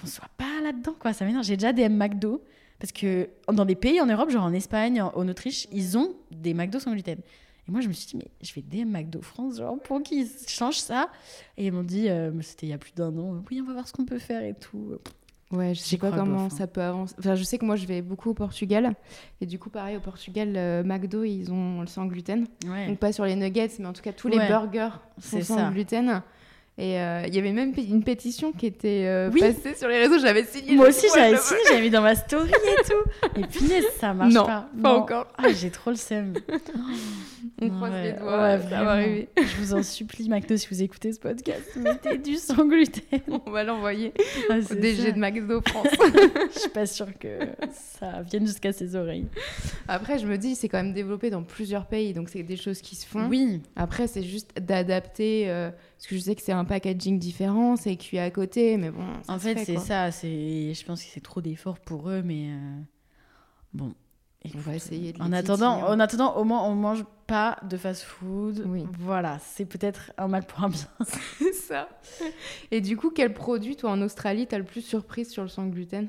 qu'on 0.00 0.06
soit 0.06 0.28
pas 0.36 0.60
là-dedans, 0.62 0.94
quoi. 0.98 1.12
Ça 1.12 1.24
m'énerve. 1.24 1.44
J'ai 1.44 1.56
déjà 1.56 1.72
des 1.72 1.88
McDo 1.88 2.42
parce 2.78 2.92
que 2.92 3.28
dans 3.52 3.64
des 3.64 3.76
pays 3.76 4.00
en 4.00 4.06
Europe, 4.06 4.30
genre 4.30 4.44
en 4.44 4.52
Espagne, 4.52 5.00
en, 5.00 5.28
Autriche, 5.28 5.66
ils 5.72 5.96
ont 5.96 6.14
des 6.30 6.54
McDo 6.54 6.78
sans 6.80 6.92
gluten. 6.92 7.18
Et 7.66 7.70
moi, 7.70 7.80
je 7.80 7.88
me 7.88 7.92
suis 7.92 8.06
dit, 8.06 8.16
mais 8.16 8.30
je 8.42 8.52
vais 8.52 8.60
DM 8.60 8.90
McDo 8.90 9.22
France, 9.22 9.56
genre, 9.56 9.78
pour 9.80 10.02
qu'ils 10.02 10.28
changent 10.46 10.80
ça 10.80 11.08
Et 11.56 11.66
ils 11.66 11.72
m'ont 11.72 11.82
dit, 11.82 12.10
euh, 12.10 12.30
c'était 12.42 12.66
il 12.66 12.70
y 12.70 12.74
a 12.74 12.78
plus 12.78 12.92
d'un 12.92 13.16
an, 13.16 13.42
oui, 13.50 13.60
on 13.62 13.66
va 13.66 13.72
voir 13.72 13.88
ce 13.88 13.92
qu'on 13.94 14.04
peut 14.04 14.18
faire 14.18 14.42
et 14.42 14.54
tout. 14.54 14.98
Ouais, 15.50 15.74
je 15.74 15.80
sais 15.80 15.96
pas 15.96 16.10
comment 16.10 16.44
bof, 16.44 16.52
hein. 16.52 16.56
ça 16.56 16.66
peut 16.66 16.82
avancer. 16.82 17.14
Enfin, 17.18 17.34
je 17.36 17.44
sais 17.44 17.58
que 17.58 17.64
moi, 17.64 17.76
je 17.76 17.86
vais 17.86 18.02
beaucoup 18.02 18.30
au 18.30 18.34
Portugal. 18.34 18.94
Et 19.40 19.46
du 19.46 19.58
coup, 19.58 19.70
pareil, 19.70 19.96
au 19.96 20.00
Portugal, 20.00 20.52
euh, 20.56 20.82
McDo, 20.82 21.22
ils 21.22 21.52
ont 21.52 21.80
le 21.80 21.86
sans 21.86 22.06
gluten. 22.06 22.46
Ouais. 22.66 22.88
Donc, 22.88 22.98
pas 22.98 23.12
sur 23.12 23.24
les 23.24 23.36
nuggets, 23.36 23.70
mais 23.78 23.86
en 23.86 23.92
tout 23.92 24.02
cas, 24.02 24.12
tous 24.12 24.28
les 24.28 24.38
burgers 24.38 24.90
sont 25.18 25.40
sans 25.42 25.56
ça. 25.56 25.70
gluten. 25.70 26.22
Et 26.76 26.98
euh, 27.00 27.22
il 27.28 27.34
y 27.34 27.38
avait 27.38 27.52
même 27.52 27.72
une 27.76 28.02
pétition 28.02 28.50
qui 28.50 28.66
était 28.66 29.04
euh, 29.06 29.30
Oui. 29.32 29.40
passée 29.40 29.76
sur 29.76 29.86
les 29.88 29.98
réseaux. 29.98 30.18
J'avais 30.18 30.42
signé. 30.44 30.74
Moi 30.74 30.88
aussi, 30.88 31.06
j'avais 31.14 31.36
signé, 31.36 31.60
j'avais 31.68 31.82
mis 31.82 31.90
dans 31.90 32.02
ma 32.02 32.16
story 32.16 32.50
et 32.50 32.82
tout. 32.84 33.36
Et 33.40 33.46
punaise, 33.46 33.84
ça 34.00 34.12
marche 34.12 34.32
Non, 34.34 34.44
pas. 34.44 34.68
pas 34.82 34.92
Non. 34.92 34.96
encore. 35.00 35.26
Ah, 35.38 35.52
j'ai 35.52 35.70
trop 35.70 35.90
le 35.90 35.96
seum. 35.96 36.34
On 37.62 37.70
croise 37.70 37.92
ouais, 37.92 38.02
les 38.02 38.12
doigts, 38.18 38.42
ouais, 38.42 38.58
ça 38.62 38.68
va 38.84 38.90
arriver. 38.90 39.28
Je 39.36 39.56
vous 39.60 39.74
en 39.74 39.82
supplie, 39.84 40.28
McDo, 40.28 40.56
si 40.56 40.66
vous 40.68 40.82
écoutez 40.82 41.12
ce 41.12 41.20
podcast, 41.20 41.62
mettez 41.76 42.18
du 42.18 42.34
sans 42.34 42.66
gluten. 42.66 43.20
On 43.46 43.50
va 43.50 43.62
l'envoyer 43.62 44.12
Ah, 44.50 44.56
au 44.58 44.74
DG 44.74 45.02
ça. 45.04 45.12
de 45.12 45.18
McDo 45.18 45.60
France. 45.60 45.86
Je 46.54 46.58
suis 46.58 46.70
pas 46.70 46.86
sûre 46.86 47.16
que 47.18 47.38
ça 47.72 48.22
vienne 48.22 48.44
jusqu'à 48.46 48.72
ses 48.72 48.96
oreilles. 48.96 49.28
Après, 49.86 50.18
je 50.18 50.26
me 50.26 50.36
dis, 50.36 50.56
c'est 50.56 50.68
quand 50.68 50.82
même 50.82 50.92
développé 50.92 51.30
dans 51.30 51.44
plusieurs 51.44 51.86
pays, 51.86 52.12
donc 52.12 52.28
c'est 52.28 52.42
des 52.42 52.56
choses 52.56 52.80
qui 52.80 52.96
se 52.96 53.06
font. 53.06 53.28
Oui, 53.28 53.62
Après, 53.76 54.08
c'est 54.08 54.24
juste 54.24 54.50
d'adapter, 54.60 55.48
euh, 55.48 55.70
parce 55.70 56.06
que 56.08 56.16
je 56.16 56.20
sais 56.20 56.34
que 56.34 56.42
c'est 56.42 56.52
un 56.52 56.64
packaging 56.64 57.18
différent, 57.20 57.76
c'est 57.76 57.94
cuit 57.96 58.18
à 58.18 58.30
côté, 58.30 58.76
mais 58.76 58.90
bon. 58.90 59.04
en 59.28 59.38
fait, 59.38 59.58
c'est 59.64 59.78
ça. 59.78 60.10
C'est, 60.10 60.74
je 60.74 60.84
pense 60.84 61.02
que 61.04 61.08
c'est 61.08 61.22
trop 61.22 61.40
d'efforts 61.40 61.78
pour 61.78 62.10
eux, 62.10 62.22
mais 62.24 62.48
euh, 62.48 62.80
bon. 63.72 63.94
On 64.54 64.58
va 64.58 64.74
essayer 64.76 65.12
de 65.12 65.18
les 65.18 65.24
En 65.24 65.32
attendant, 65.32 65.76
titiller. 65.76 65.92
en 65.92 66.00
attendant, 66.00 66.36
au 66.36 66.44
moins, 66.44 66.62
on 66.64 66.74
mange 66.74 67.04
pas 67.26 67.58
de 67.62 67.76
fast-food. 67.76 68.64
Oui. 68.66 68.84
Voilà, 68.98 69.38
c'est 69.38 69.64
peut-être 69.64 70.12
un 70.18 70.28
mal 70.28 70.44
pour 70.44 70.62
un 70.62 70.68
bien. 70.68 70.86
C'est 71.38 71.54
ça. 71.54 71.88
Et 72.70 72.80
du 72.80 72.96
coup, 72.96 73.10
quel 73.10 73.32
produit, 73.32 73.76
toi, 73.76 73.90
en 73.90 74.02
Australie, 74.02 74.46
t'as 74.46 74.58
le 74.58 74.64
plus 74.64 74.82
surprise 74.82 75.30
sur 75.30 75.42
le 75.42 75.48
sans 75.48 75.66
gluten? 75.66 76.08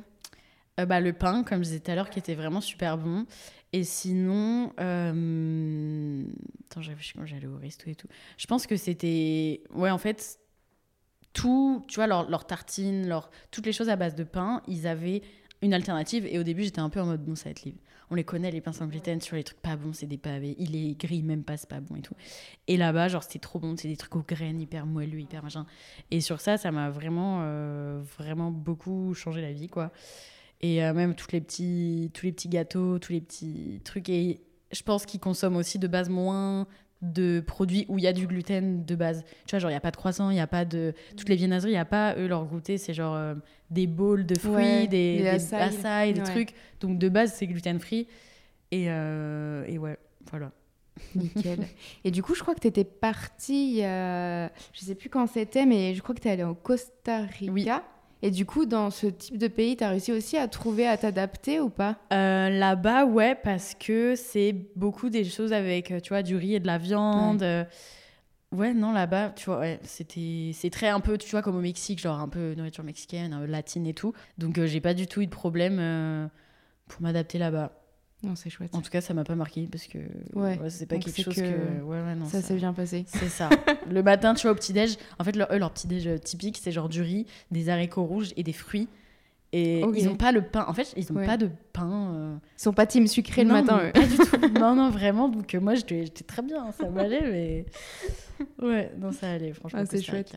Euh, 0.79 0.85
bah, 0.85 0.99
le 0.99 1.13
pain, 1.13 1.43
comme 1.43 1.59
je 1.59 1.69
disais 1.69 1.79
tout 1.79 1.91
à 1.91 1.95
l'heure, 1.95 2.09
qui 2.09 2.19
était 2.19 2.35
vraiment 2.35 2.61
super 2.61 2.97
bon. 2.97 3.25
Et 3.71 3.83
sinon, 3.83 4.73
euh... 4.79 6.23
attends, 6.69 6.81
je 6.81 6.89
réfléchis 6.89 7.13
quand 7.15 7.25
j'allais 7.25 7.47
au 7.47 7.57
resto 7.57 7.89
et 7.89 7.95
tout. 7.95 8.07
Je 8.37 8.47
pense 8.47 8.67
que 8.67 8.75
c'était, 8.75 9.63
ouais, 9.73 9.89
en 9.91 9.97
fait, 9.97 10.39
tout, 11.33 11.83
tu 11.87 11.95
vois, 11.95 12.07
leurs 12.07 12.29
leur 12.29 12.45
tartines, 12.45 13.07
leur... 13.07 13.29
toutes 13.51 13.65
les 13.65 13.73
choses 13.73 13.89
à 13.89 13.95
base 13.95 14.15
de 14.15 14.23
pain, 14.23 14.61
ils 14.67 14.87
avaient 14.87 15.21
une 15.61 15.73
alternative. 15.73 16.25
Et 16.25 16.39
au 16.39 16.43
début, 16.43 16.63
j'étais 16.63 16.79
un 16.79 16.89
peu 16.89 17.01
en 17.01 17.05
mode, 17.05 17.23
bon, 17.23 17.35
ça 17.35 17.45
va 17.45 17.51
être. 17.51 17.67
On 18.11 18.15
les 18.15 18.23
connaît, 18.23 18.51
les 18.51 18.61
sans 18.71 18.85
gluten, 18.85 19.19
sur 19.19 19.35
les 19.35 19.43
trucs 19.43 19.59
pas 19.61 19.75
bons, 19.75 19.93
c'est 19.93 20.05
des 20.05 20.17
pavés. 20.17 20.55
Il 20.59 20.75
est 20.75 20.93
gris, 20.99 21.23
même 21.23 21.43
pas, 21.43 21.57
c'est 21.57 21.69
pas 21.69 21.79
bon 21.79 21.95
et 21.95 22.01
tout. 22.01 22.13
Et 22.67 22.77
là-bas, 22.77 23.07
genre, 23.07 23.23
c'était 23.23 23.39
trop 23.39 23.59
bon. 23.59 23.75
C'est 23.77 23.87
des 23.87 23.97
trucs 23.97 24.15
aux 24.15 24.23
graines, 24.23 24.61
hyper 24.61 24.85
moelleux, 24.85 25.19
hyper 25.19 25.41
machin. 25.43 25.65
Et 26.11 26.21
sur 26.21 26.39
ça, 26.39 26.57
ça 26.57 26.71
m'a 26.71 26.89
vraiment, 26.91 27.39
euh, 27.41 28.03
vraiment 28.17 28.51
beaucoup 28.51 29.13
changé 29.15 29.41
la 29.41 29.51
vie, 29.51 29.67
quoi. 29.67 29.91
Et 30.61 30.83
euh, 30.83 30.93
même 30.93 31.15
tous 31.15 31.31
les, 31.31 31.41
petits, 31.41 32.11
tous 32.13 32.25
les 32.25 32.31
petits 32.31 32.49
gâteaux, 32.49 32.99
tous 32.99 33.11
les 33.11 33.21
petits 33.21 33.81
trucs. 33.83 34.09
Et 34.09 34.41
je 34.71 34.83
pense 34.83 35.05
qu'ils 35.05 35.19
consomment 35.19 35.57
aussi 35.57 35.79
de 35.79 35.87
base 35.87 36.09
moins 36.09 36.67
de 37.13 37.39
produits 37.45 37.85
où 37.89 37.97
il 37.97 38.03
y 38.03 38.07
a 38.07 38.13
du 38.13 38.27
gluten 38.27 38.85
de 38.85 38.95
base. 38.95 39.23
Tu 39.45 39.51
vois, 39.51 39.59
genre, 39.59 39.69
il 39.69 39.73
n'y 39.73 39.77
a 39.77 39.81
pas 39.81 39.91
de 39.91 39.97
croissant, 39.97 40.29
il 40.29 40.33
n'y 40.35 40.39
a 40.39 40.47
pas 40.47 40.65
de... 40.65 40.93
Toutes 41.17 41.29
les 41.29 41.35
viennoiseries, 41.35 41.71
il 41.71 41.75
n'y 41.75 41.79
a 41.79 41.85
pas, 41.85 42.15
eux, 42.17 42.27
leur 42.27 42.45
goûter, 42.45 42.77
c'est 42.77 42.93
genre 42.93 43.15
euh, 43.15 43.35
des 43.69 43.87
bowls 43.87 44.25
de 44.25 44.37
fruits, 44.37 44.53
Ouais, 44.53 44.87
des, 44.87 45.17
des 45.17 45.23
des 45.23 45.27
açaï. 45.29 45.61
açaï, 45.61 46.13
des 46.13 46.21
Ouais. 46.21 46.25
trucs. 46.25 46.49
Donc, 46.81 46.97
de 46.99 47.09
base, 47.09 47.33
c'est 47.33 47.47
gluten-free. 47.47 48.07
Et, 48.71 48.85
euh, 48.89 49.63
et 49.67 49.77
ouais, 49.77 49.97
voilà. 50.29 50.51
Nickel. 51.13 51.59
Et 52.03 52.11
du 52.11 52.23
coup, 52.23 52.35
je 52.35 52.41
crois 52.41 52.55
que 52.55 52.61
t'étais 52.61 52.85
partie, 52.85 53.71
il 53.71 53.75
y 53.77 53.83
a- 53.83 54.47
je 54.73 54.79
sais 54.79 54.95
plus 54.95 55.09
quand 55.09 55.27
c'était, 55.27 55.65
mais 55.65 55.93
je 55.93 56.01
crois 56.01 56.15
que 56.15 56.21
t'es 56.21 56.29
allée 56.29 56.43
au 56.43 56.55
Costa 56.55 57.23
Rica. 57.23 57.51
Oui. 57.51 57.67
Et 58.21 58.31
du 58.31 58.45
coup, 58.45 58.65
dans 58.65 58.89
ce 58.89 59.07
type 59.07 59.37
de 59.37 59.47
pays, 59.47 59.75
t'as 59.77 59.89
réussi 59.89 60.11
aussi 60.11 60.37
à 60.37 60.47
trouver, 60.47 60.87
à 60.87 60.97
t'adapter 60.97 61.59
ou 61.59 61.69
pas? 61.69 61.97
Euh, 62.11 62.49
Là-bas, 62.49 63.05
ouais, 63.05 63.35
parce 63.35 63.75
que 63.75 64.15
c'est 64.15 64.55
beaucoup 64.75 65.09
des 65.09 65.23
choses 65.25 65.53
avec, 65.53 65.91
euh, 65.91 65.99
tu 65.99 66.09
vois, 66.09 66.23
du 66.23 66.35
riz 66.35 66.55
et 66.55 66.59
de 66.59 66.67
la 66.67 66.77
viande. 66.77 67.43
euh, 67.43 67.63
Ouais, 68.51 68.73
non, 68.73 68.93
là-bas, 68.93 69.31
tu 69.35 69.45
vois, 69.45 69.59
ouais, 69.59 69.79
c'était, 69.83 70.51
c'est 70.53 70.69
très 70.69 70.87
un 70.87 71.01
peu, 71.01 71.17
tu 71.17 71.29
vois, 71.29 71.41
comme 71.41 71.57
au 71.57 71.61
Mexique, 71.61 71.99
genre 71.99 72.19
un 72.19 72.29
peu 72.29 72.53
nourriture 72.55 72.83
mexicaine, 72.85 73.33
un 73.33 73.39
peu 73.41 73.45
latine 73.47 73.85
et 73.85 73.93
tout. 73.93 74.13
Donc, 74.37 74.57
euh, 74.57 74.65
j'ai 74.65 74.79
pas 74.81 74.93
du 74.93 75.07
tout 75.07 75.21
eu 75.21 75.25
de 75.25 75.31
problème 75.31 75.77
euh, 75.79 76.27
pour 76.87 77.01
m'adapter 77.01 77.37
là-bas. 77.37 77.71
Non, 78.25 78.35
c'est 78.35 78.49
chouette. 78.49 78.73
En 78.73 78.81
tout 78.81 78.89
cas, 78.89 79.01
ça 79.01 79.13
m'a 79.13 79.23
pas 79.23 79.35
marqué 79.35 79.67
parce 79.71 79.85
que 79.87 79.97
Ouais, 80.33 80.57
c'est 80.69 80.85
pas 80.87 80.95
donc 80.95 81.05
quelque 81.05 81.21
chose 81.23 81.35
que 81.35 81.41
que... 81.41 81.81
Ouais, 81.83 82.01
ouais, 82.01 82.15
non, 82.15 82.25
ça 82.25 82.41
s'est 82.41 82.55
bien 82.55 82.73
passé. 82.73 83.05
C'est 83.07 83.29
ça. 83.29 83.49
Le 83.89 84.01
matin, 84.03 84.33
tu 84.33 84.43
vois, 84.43 84.51
au 84.51 84.55
petit-déj, 84.55 84.97
en 85.19 85.23
fait, 85.23 85.35
leur, 85.35 85.47
eux, 85.53 85.57
leur 85.59 85.71
petit-déj 85.71 86.07
euh, 86.07 86.17
typique, 86.17 86.59
c'est 86.61 86.71
genre 86.71 86.89
du 86.89 87.01
riz, 87.01 87.25
des 87.51 87.69
haricots 87.69 88.03
rouges 88.05 88.33
et 88.35 88.43
des 88.43 88.53
fruits. 88.53 88.87
Et 89.53 89.81
ils 89.95 90.09
ont 90.09 90.17
pas 90.17 90.33
le 90.33 90.41
pain. 90.41 90.65
En 90.67 90.73
fait, 90.73 90.93
ils 90.97 91.09
ont 91.13 91.15
Ouais. 91.15 91.25
pas 91.25 91.37
de 91.37 91.49
pain. 91.71 92.13
euh, 92.15 92.35
Ils 92.57 92.61
sont 92.61 92.73
pas 92.73 92.85
team 92.85 93.07
sucré 93.07 93.43
le 93.43 93.49
non, 93.49 93.53
matin, 93.55 93.79
eux. 93.85 93.91
Pas 93.93 94.05
du 94.05 94.17
tout. 94.17 94.25
Non, 94.59 94.75
non, 94.75 94.89
vraiment. 94.89 95.29
Donc, 95.29 95.55
euh, 95.55 95.61
moi, 95.61 95.75
j'étais 95.75 96.05
très 96.25 96.41
bien. 96.41 96.71
Ça 96.73 96.89
m'allait, 96.89 97.21
mais. 97.21 97.65
Ouais, 98.61 98.91
non, 98.99 99.13
ça 99.13 99.31
allait, 99.31 99.53
franchement. 99.53 99.79
Ah, 99.83 99.85
c'est 99.89 100.01
chouette. 100.01 100.35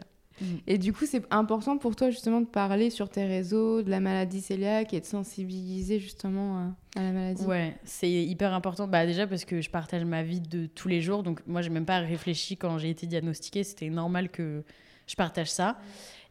Et 0.67 0.79
du 0.79 0.93
coup, 0.93 1.07
c'est 1.07 1.23
important 1.31 1.79
pour 1.79 1.97
toi 1.97 2.11
justement 2.11 2.41
de 2.41 2.47
parler 2.47 2.91
sur 2.91 3.09
tes 3.09 3.25
réseaux 3.25 3.83
de 3.83 3.91
la 3.91 4.01
maladie 4.01 4.43
cœliaque 4.43 4.95
et 4.95 5.01
de 5.01 5.05
sensibiliser 5.05 5.99
justement 5.99 6.59
à, 6.95 7.01
à 7.01 7.03
la 7.03 7.13
maladie. 7.13 7.45
Ouais, 7.45 7.77
c'est 7.85 8.11
hyper 8.11 8.53
important. 8.55 8.87
Bah, 8.89 9.07
déjà 9.07 9.27
parce 9.27 9.45
que 9.45 9.61
je 9.61 9.71
partage 9.71 10.05
ma 10.05 10.23
vie 10.23 10.41
de 10.41 10.67
tous 10.67 10.89
les 10.89 11.01
jours. 11.01 11.23
Donc, 11.23 11.41
moi, 11.47 11.63
j'ai 11.63 11.71
même 11.71 11.87
pas 11.87 11.99
réfléchi 11.99 12.57
quand 12.57 12.79
j'ai 12.79 12.91
été 12.91 13.07
diagnostiquée. 13.07 13.65
C'était 13.65 13.89
normal 13.91 14.29
que 14.29 14.65
je 15.07 15.15
partage 15.15 15.51
ça. 15.51 15.79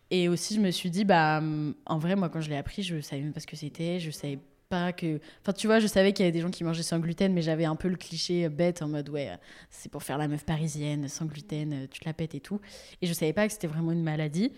Et 0.09 0.29
aussi, 0.29 0.55
je 0.55 0.61
me 0.61 0.71
suis 0.71 0.89
dit, 0.89 1.03
bah, 1.03 1.39
hum, 1.39 1.75
en 1.85 1.97
vrai, 1.97 2.15
moi, 2.15 2.29
quand 2.29 2.41
je 2.41 2.49
l'ai 2.49 2.57
appris, 2.57 2.83
je 2.83 3.01
savais 3.01 3.21
même 3.21 3.33
pas 3.33 3.41
ce 3.41 3.47
que 3.47 3.57
c'était. 3.57 3.99
Je 3.99 4.11
savais 4.11 4.39
pas 4.69 4.93
que. 4.93 5.19
Enfin, 5.41 5.53
tu 5.53 5.67
vois, 5.67 5.79
je 5.79 5.87
savais 5.87 6.13
qu'il 6.13 6.23
y 6.23 6.27
avait 6.27 6.33
des 6.33 6.41
gens 6.41 6.51
qui 6.51 6.63
mangeaient 6.63 6.83
sans 6.83 6.99
gluten, 6.99 7.33
mais 7.33 7.41
j'avais 7.41 7.65
un 7.65 7.75
peu 7.75 7.87
le 7.87 7.95
cliché 7.95 8.49
bête 8.49 8.81
en 8.81 8.87
mode, 8.87 9.09
ouais, 9.09 9.31
c'est 9.69 9.91
pour 9.91 10.03
faire 10.03 10.17
la 10.17 10.27
meuf 10.27 10.45
parisienne, 10.45 11.07
sans 11.07 11.25
gluten, 11.25 11.87
tu 11.89 11.99
te 11.99 12.05
la 12.05 12.13
pètes 12.13 12.35
et 12.35 12.39
tout. 12.39 12.59
Et 13.01 13.07
je 13.07 13.13
savais 13.13 13.33
pas 13.33 13.47
que 13.47 13.53
c'était 13.53 13.67
vraiment 13.67 13.91
une 13.91 14.03
maladie. 14.03 14.51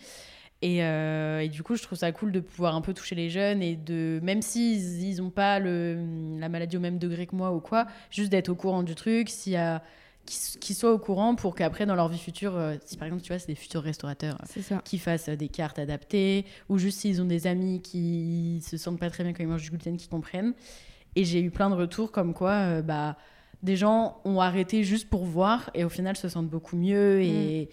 Et, 0.61 0.83
euh, 0.83 1.39
et 1.39 1.47
du 1.47 1.63
coup, 1.63 1.75
je 1.75 1.83
trouve 1.83 1.97
ça 1.97 2.11
cool 2.11 2.31
de 2.31 2.41
pouvoir 2.41 2.75
un 2.75 2.81
peu 2.81 2.93
toucher 2.93 3.15
les 3.15 3.29
jeunes 3.29 3.61
et 3.61 3.77
de, 3.77 4.19
même 4.23 4.41
s'ils 4.41 5.03
ils 5.03 5.21
ont 5.21 5.29
pas 5.29 5.57
le, 5.59 5.97
la 6.37 6.49
maladie 6.49 6.75
au 6.75 6.81
même 6.81 6.99
degré 6.99 7.27
que 7.27 7.35
moi 7.35 7.53
ou 7.53 7.61
quoi, 7.61 7.87
juste 8.11 8.29
d'être 8.29 8.49
au 8.49 8.55
courant 8.55 8.83
du 8.83 8.95
truc, 8.95 9.29
s'il 9.29 9.53
qu'ils 10.59 10.75
soient 10.75 10.93
au 10.93 10.99
courant 10.99 11.35
pour 11.35 11.55
qu'après, 11.55 11.85
dans 11.85 11.95
leur 11.95 12.07
vie 12.09 12.17
future, 12.19 12.55
euh, 12.55 12.75
si 12.85 12.97
par 12.97 13.07
exemple, 13.07 13.23
tu 13.23 13.29
vois, 13.29 13.39
c'est 13.39 13.47
des 13.47 13.55
futurs 13.55 13.81
restaurateurs, 13.81 14.37
ça. 14.61 14.81
qui 14.85 14.97
fassent 14.99 15.29
euh, 15.29 15.35
des 15.35 15.49
cartes 15.49 15.79
adaptées, 15.79 16.45
ou 16.69 16.77
juste 16.77 16.99
s'ils 16.99 17.21
ont 17.21 17.25
des 17.25 17.47
amis 17.47 17.81
qui 17.81 18.61
se 18.65 18.77
sentent 18.77 18.99
pas 18.99 19.09
très 19.09 19.23
bien 19.23 19.33
quand 19.33 19.43
ils 19.43 19.47
mangent 19.49 19.63
du 19.63 19.69
gluten, 19.71 19.97
qui 19.97 20.07
comprennent. 20.07 20.53
Et 21.15 21.25
j'ai 21.25 21.41
eu 21.41 21.49
plein 21.51 21.69
de 21.69 21.75
retours 21.75 22.11
comme 22.11 22.33
quoi 22.33 22.51
euh, 22.51 22.81
bah, 22.81 23.17
des 23.63 23.75
gens 23.75 24.21
ont 24.25 24.39
arrêté 24.39 24.83
juste 24.83 25.09
pour 25.09 25.25
voir 25.25 25.69
et 25.73 25.83
au 25.83 25.89
final 25.89 26.15
se 26.15 26.29
sentent 26.29 26.49
beaucoup 26.49 26.77
mieux. 26.77 27.21
Et, 27.21 27.69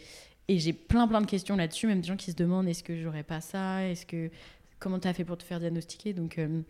et 0.49 0.59
j'ai 0.59 0.73
plein 0.73 1.07
plein 1.07 1.21
de 1.21 1.27
questions 1.27 1.55
là-dessus, 1.57 1.87
même 1.87 2.01
des 2.01 2.09
gens 2.09 2.16
qui 2.16 2.31
se 2.31 2.37
demandent 2.37 2.66
est-ce 2.69 2.83
que 2.83 2.97
j'aurais 3.01 3.23
pas 3.23 3.40
ça? 3.40 3.85
Est-ce 3.87 4.07
que 4.07 4.31
comment 4.79 4.99
tu 4.99 5.07
as 5.07 5.12
fait 5.12 5.25
pour 5.25 5.37
te 5.38 5.45
faire 5.45 5.61
diagnostiquer? 5.61 6.12
Donc 6.12 6.38
euh, 6.38 6.61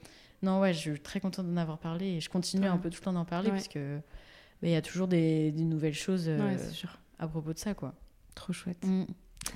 non, 0.42 0.61
ouais, 0.61 0.75
je 0.75 0.79
suis 0.79 1.01
très 1.01 1.20
contente 1.20 1.46
d'en 1.46 1.57
avoir 1.57 1.79
parlé 1.79 2.07
et 2.16 2.20
je 2.20 2.29
continue 2.29 2.62
Ouais. 2.64 2.68
un 2.68 2.77
peu 2.79 2.90
tout 2.90 2.99
le 3.01 3.05
temps 3.05 3.12
d'en 3.12 3.25
parler 3.25 3.49
Ouais. 3.51 3.55
parce 3.57 3.68
que 3.68 3.99
il 4.62 4.70
y 4.70 4.76
a 4.76 4.82
toujours 4.82 5.08
des, 5.08 5.52
des 5.52 5.64
nouvelles 5.64 5.94
choses 5.94 6.28
euh, 6.28 6.38
Ouais, 6.38 6.56
c'est 6.58 6.72
sûr. 6.72 6.98
à 7.18 7.26
propos 7.28 7.52
de 7.52 7.58
ça, 7.58 7.74
quoi. 7.74 7.94
Trop 8.34 8.52
chouette. 8.52 8.84
Mm. 8.84 9.04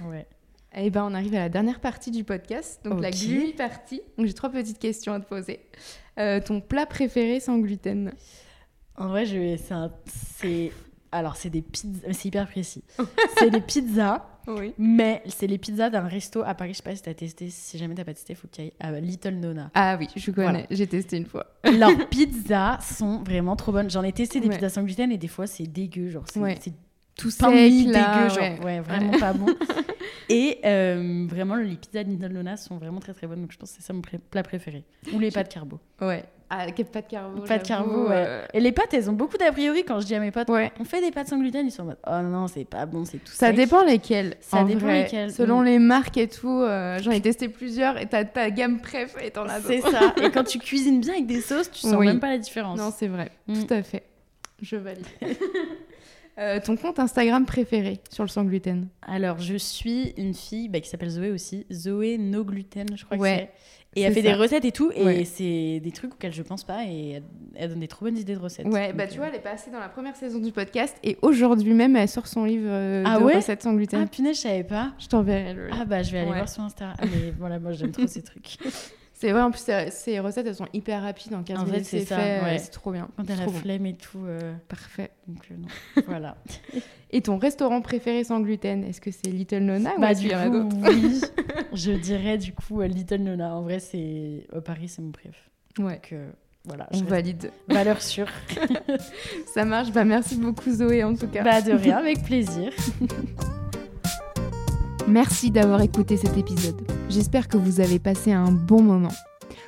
Ouais. 0.09 0.27
Eh 0.75 0.89
ben, 0.91 1.05
on 1.05 1.15
arrive 1.15 1.35
à 1.35 1.39
la 1.41 1.49
dernière 1.49 1.81
partie 1.81 2.11
du 2.13 2.23
podcast, 2.23 2.81
donc 2.85 3.01
la 3.03 3.11
gloomy 3.11 3.53
partie. 3.55 4.01
Donc 4.17 4.27
j'ai 4.27 4.35
trois 4.35 4.51
petites 4.51 4.79
questions 4.79 5.13
à 5.13 5.19
te 5.21 5.27
poser. 5.29 5.61
Euh, 6.19 6.41
ton 6.41 6.61
plat 6.61 6.87
préféré 6.87 7.41
sans 7.41 7.59
gluten? 7.59 8.13
En 8.97 9.09
vrai, 9.09 9.27
je, 9.27 9.57
c'est, 9.57 9.75
un- 9.75 9.93
c'est 10.07 10.71
alors 11.11 11.35
c'est 11.37 11.51
des 11.51 11.63
pizzas, 11.63 12.13
c'est 12.13 12.29
hyper 12.29 12.47
précis. 12.49 12.85
c'est 13.39 13.51
des 13.51 13.61
pizzas, 13.61 14.25
Oui. 14.59 14.73
mais 14.79 15.23
c'est 15.27 15.47
les 15.47 15.59
pizzas 15.59 15.91
d'un 15.91 16.07
resto 16.07 16.43
à 16.45 16.55
Paris. 16.55 16.73
Je 16.73 16.79
sais 16.79 16.83
pas 16.83 16.95
si 16.97 17.03
t'as 17.03 17.15
testé. 17.15 17.49
Si 17.51 17.79
jamais 17.79 17.95
t'as 17.95 18.05
pas 18.05 18.15
testé, 18.15 18.35
faut 18.35 18.49
que 18.49 18.55
tu 18.57 18.61
ailles 18.63 18.73
à 18.81 18.93
Little 19.01 19.35
Nona. 19.37 19.71
Ah 19.75 19.97
oui, 19.99 20.09
je 20.17 20.31
connais. 20.31 20.51
Voilà. 20.51 20.67
J'ai 20.71 20.87
testé 20.87 21.17
une 21.17 21.27
fois. 21.27 21.47
Leurs 21.65 22.09
pizzas 22.11 22.79
sont 22.81 23.23
vraiment 23.23 23.57
trop 23.57 23.73
bonnes. 23.73 23.91
J'en 23.91 24.03
ai 24.03 24.13
testé 24.13 24.41
des 24.41 24.49
Ouais. 24.49 24.55
pizzas 24.57 24.71
sans 24.71 24.83
gluten 24.83 25.11
et 25.13 25.19
des 25.19 25.29
fois 25.29 25.47
c'est 25.47 25.67
dégueu, 25.67 26.11
genre 26.11 26.25
c'est, 26.33 26.41
Ouais. 26.41 26.59
Tout 27.21 27.31
sec, 27.31 27.43
là, 27.43 27.51
dégueu, 27.53 28.29
genre 28.35 28.39
ouais. 28.39 28.59
ouais, 28.65 28.81
vraiment 28.81 29.19
pas 29.19 29.33
bon. 29.33 29.47
Et 30.29 30.59
euh, 30.65 31.27
vraiment 31.29 31.57
les 31.57 31.75
pizzas 31.75 32.05
de 32.05 32.09
Little 32.11 32.29
Nona 32.33 32.57
sont 32.57 32.79
vraiment 32.79 33.01
très 33.01 33.13
très 33.13 33.27
bonnes, 33.27 33.41
donc 33.43 33.53
je 33.53 33.59
pense 33.59 33.71
que 33.73 33.77
c'est 33.77 33.83
ça 33.87 33.93
mon 33.93 34.01
plat 34.01 34.43
préféré. 34.43 34.85
Ou 35.13 35.19
les 35.19 35.31
pâtes 35.31 35.53
carbo. 35.53 35.81
Ouais. 36.01 36.25
Ah, 36.53 36.67
de 36.67 36.73
carbo. 36.73 37.43
Pas 37.43 37.59
de 37.59 37.65
j'avoue, 37.65 37.91
carbo, 37.91 38.09
ouais. 38.09 38.15
euh, 38.27 38.45
Et 38.55 38.59
les 38.61 38.73
pâtes, 38.73 38.93
elles 38.93 39.09
ont 39.09 39.13
beaucoup 39.13 39.37
d'a 39.37 39.53
priori 39.53 39.85
quand 39.85 40.01
je 40.01 40.07
dis 40.07 40.15
à 40.17 40.21
mes 40.21 40.33
potes. 40.33 40.49
Ouais. 40.49 40.73
On 40.81 40.85
fait 40.85 41.01
des 41.01 41.13
pâtes 41.13 41.29
sans 41.29 41.39
gluten, 41.39 41.65
ils 41.65 41.71
sont 41.71 41.83
en 41.83 41.87
mode 41.87 41.99
oh 42.07 42.23
non, 42.23 42.49
c'est 42.49 42.65
pas 42.65 42.87
bon, 42.87 43.05
c'est 43.05 43.19
tout 43.19 43.33
Ça 43.33 43.49
sec. 43.49 43.57
dépend 43.57 43.85
lesquelles. 43.85 44.37
Ça 44.41 44.59
en 44.59 44.65
dépend 44.65 44.81
vrai. 44.81 45.03
lesquelles, 45.05 45.31
Selon 45.33 45.63
les 45.63 45.79
marques 45.79 46.17
et 46.17 46.27
tout, 46.27 46.49
euh, 46.61 46.99
j'en 47.01 47.13
ai 47.13 47.21
testé 47.21 47.49
plusieurs 47.49 47.99
et 47.99 48.07
t'as 48.07 48.25
ta 48.25 48.51
gamme 48.51 48.81
préf 48.81 49.15
et 49.23 49.31
t'en 49.31 49.45
as 49.45 49.61
C'est 49.61 49.81
ça. 49.81 50.13
Et 50.23 50.31
quand 50.31 50.43
tu 50.49 50.59
cuisines 50.59 51.01
bien 51.01 51.13
avec 51.15 51.27
des 51.27 51.41
sauces, 51.41 51.71
tu 51.71 51.81
sens 51.81 51.95
Oui. 51.97 52.07
même 52.07 52.19
pas 52.21 52.31
la 52.31 52.39
différence. 52.39 52.79
Non, 52.79 52.93
c'est 52.97 53.09
vrai. 53.09 53.31
Mm. 53.47 53.55
Tout 53.65 53.75
à 53.75 53.83
fait. 53.85 54.03
Je 54.63 54.77
valide. 54.77 55.07
Euh, 56.39 56.59
ton 56.65 56.77
compte 56.77 56.99
Instagram 56.99 57.45
préféré 57.45 57.99
sur 58.11 58.25
le 58.25 58.29
sans 58.29 58.45
gluten 58.45 58.89
Alors, 59.03 59.39
je 59.41 59.57
suis 59.57 60.15
une 60.17 60.33
fille 60.35 60.69
bah, 60.69 60.81
qui 60.81 60.89
s'appelle 60.89 61.11
Zoé 61.11 61.31
aussi. 61.31 61.67
Zoé 61.73 62.17
No 62.19 62.45
Gluten, 62.45 62.87
je 62.97 63.05
crois 63.05 63.19
Ouais, 63.19 63.37
que 63.37 63.43
c'est. 63.43 63.51
Et 63.97 64.03
elle 64.03 64.15
fait 64.15 64.23
ça. 64.23 64.29
des 64.29 64.35
recettes 64.35 64.65
et 64.65 64.71
tout. 64.73 64.93
Et 64.95 65.05
Ouais. 65.05 65.25
c'est 65.25 65.81
des 65.81 65.91
trucs 65.93 66.15
auxquels 66.15 66.33
je 66.33 66.43
pense 66.43 66.63
pas. 66.65 66.85
Et 66.87 67.11
elle, 67.15 67.23
elle 67.57 67.71
donne 67.71 67.81
des 67.81 67.89
trop 67.89 68.05
bonnes 68.07 68.17
idées 68.17 68.35
de 68.35 68.39
recettes. 68.39 68.67
Ouais, 68.67 68.89
Donc, 68.89 68.97
bah 68.97 69.03
euh, 69.03 69.07
tu 69.11 69.19
vois, 69.19 69.27
elle 69.29 69.35
est 69.35 69.41
passée 69.41 69.71
dans 69.73 69.81
la 69.81 69.89
première 69.89 70.15
saison 70.15 70.39
du 70.39 70.53
podcast 70.53 70.97
et 71.03 71.19
aujourd'hui 71.23 71.75
même, 71.75 71.97
elle 71.97 72.09
sort 72.09 72.29
son 72.29 72.45
livre 72.45 72.69
euh, 72.69 73.03
Ah 73.05 73.19
de 73.19 73.25
ouais? 73.25 73.35
recettes 73.37 73.63
sans 73.65 73.75
gluten. 73.75 74.01
Ah 74.03 74.07
punaise, 74.07 74.37
je 74.37 74.43
savais 74.43 74.63
pas. 74.65 74.93
Je 74.99 75.09
t'enverrai 75.09 75.55
le. 75.55 75.69
Ah 75.73 75.85
bah 75.85 76.03
je 76.05 76.13
vais 76.13 76.19
aller 76.21 76.29
voir 76.33 76.49
sur 76.49 76.63
Insta. 76.63 76.95
Ah, 76.99 77.03
mais 77.05 77.33
voilà, 77.39 77.59
moi 77.59 77.73
j'aime 77.73 77.91
trop 77.91 78.07
ces 78.07 78.23
trucs. 78.23 78.59
C'est 79.21 79.33
vrai, 79.33 79.43
en 79.43 79.51
plus, 79.51 79.61
ces- 79.61 79.91
ces 79.91 80.19
recettes, 80.19 80.47
elles 80.47 80.55
sont 80.55 80.67
hyper 80.73 81.03
rapides. 81.03 81.35
En 81.35 81.43
15 81.43 81.59
En 81.59 81.65
minutes, 81.67 81.85
c'est 81.85 82.01
fait. 82.01 82.15
ouais. 82.15 82.41
euh, 82.55 82.59
C'est 82.59 82.71
trop 82.71 82.91
bien. 82.91 83.07
Quand 83.19 83.25
Trop 83.27 83.37
la 83.37 83.49
flemme 83.53 83.85
et 83.85 83.93
tout. 83.95 84.25
euh, 84.25 84.55
Parfait. 84.67 85.11
donc 85.29 85.43
euh, 85.51 85.57
non. 85.59 85.69
voilà. 86.09 86.37
Et 87.11 87.21
ton 87.21 87.37
restaurant 87.37 87.83
préféré 87.83 88.25
sans 88.25 88.41
gluten, 88.41 88.83
est-ce 88.83 89.01
que 89.03 89.11
c'est 89.11 89.27
Little 89.31 89.59
Nona 89.59 89.95
ou 89.97 90.01
bah 90.01 90.13
est-ce 90.13 90.21
du 90.23 90.29
coup, 90.31 90.69
oui. 90.89 91.21
je 91.75 91.93
dirais 91.93 92.39
du 92.39 92.55
coup 92.55 92.81
euh, 92.81 92.87
Little 92.87 93.19
Nona. 93.19 93.55
En 93.55 93.61
vrai, 93.63 93.79
c'est 93.79 94.47
au 94.57 94.63
Paris, 94.63 94.89
c'est 94.89 95.03
mon 95.03 95.11
préf. 95.13 95.51
Ouais, 95.79 95.95
Donc 95.97 96.13
euh, 96.15 96.31
voilà, 96.65 96.89
on 96.93 97.03
valide. 97.03 97.51
valeur 97.69 98.01
sûre. 98.01 98.29
Ça 99.53 99.67
marche. 99.67 99.93
Bah 99.93 100.05
merci 100.05 100.37
beaucoup 100.37 100.71
Zoé 100.71 101.05
en 101.05 101.15
tout 101.15 101.29
cas. 101.29 101.43
bah 101.45 101.61
de 101.61 101.73
rien, 101.73 101.99
avec 101.99 102.23
plaisir. 102.25 102.73
Merci 105.11 105.51
d'avoir 105.51 105.81
écouté 105.81 106.17
cet 106.17 106.39
épisode. 106.39 106.81
J'espère 107.09 107.49
que 107.49 107.57
vous 107.57 107.81
avez 107.81 107.99
passé 107.99 108.31
un 108.31 108.53
bon 108.53 108.81
moment. 108.81 109.13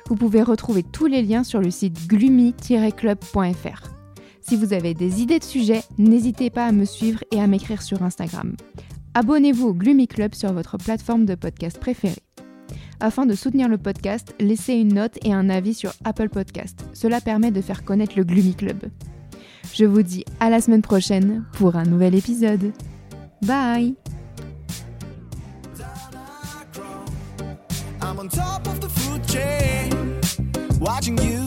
Vous 0.07 0.15
pouvez 0.15 0.41
retrouver 0.41 0.83
tous 0.83 1.05
les 1.05 1.21
liens 1.21 1.43
sur 1.43 1.59
le 1.59 1.69
site 1.69 2.07
gloomy-club.fr. 2.07 3.83
Si 4.39 4.55
vous 4.55 4.71
avez 4.71 4.93
des 4.93 5.21
idées 5.21 5.39
de 5.39 5.43
sujets, 5.43 5.83
n'hésitez 5.97 6.49
pas 6.49 6.65
à 6.65 6.71
me 6.71 6.85
suivre 6.85 7.25
et 7.31 7.41
à 7.41 7.47
m'écrire 7.47 7.81
sur 7.81 8.03
Instagram. 8.03 8.55
Abonnez-vous 9.15 9.67
au 9.67 9.73
Gloomy 9.73 10.07
Club 10.07 10.33
sur 10.33 10.53
votre 10.53 10.77
plateforme 10.77 11.25
de 11.25 11.35
podcast 11.35 11.77
préférée. 11.77 12.23
Afin 13.01 13.25
de 13.25 13.35
soutenir 13.35 13.67
le 13.67 13.77
podcast, 13.77 14.33
laissez 14.39 14.75
une 14.75 14.93
note 14.93 15.17
et 15.25 15.33
un 15.33 15.49
avis 15.49 15.73
sur 15.73 15.91
Apple 16.05 16.29
Podcast. 16.29 16.85
Cela 16.93 17.19
permet 17.19 17.51
de 17.51 17.59
faire 17.59 17.83
connaître 17.83 18.13
le 18.15 18.23
Gloomy 18.23 18.55
Club. 18.55 18.77
Je 19.73 19.83
vous 19.83 20.03
dis 20.03 20.23
à 20.39 20.49
la 20.49 20.61
semaine 20.61 20.81
prochaine 20.81 21.43
pour 21.51 21.75
un 21.75 21.83
nouvel 21.83 22.15
épisode. 22.15 22.71
Bye 23.41 23.95
watching 31.03 31.17
you 31.17 31.42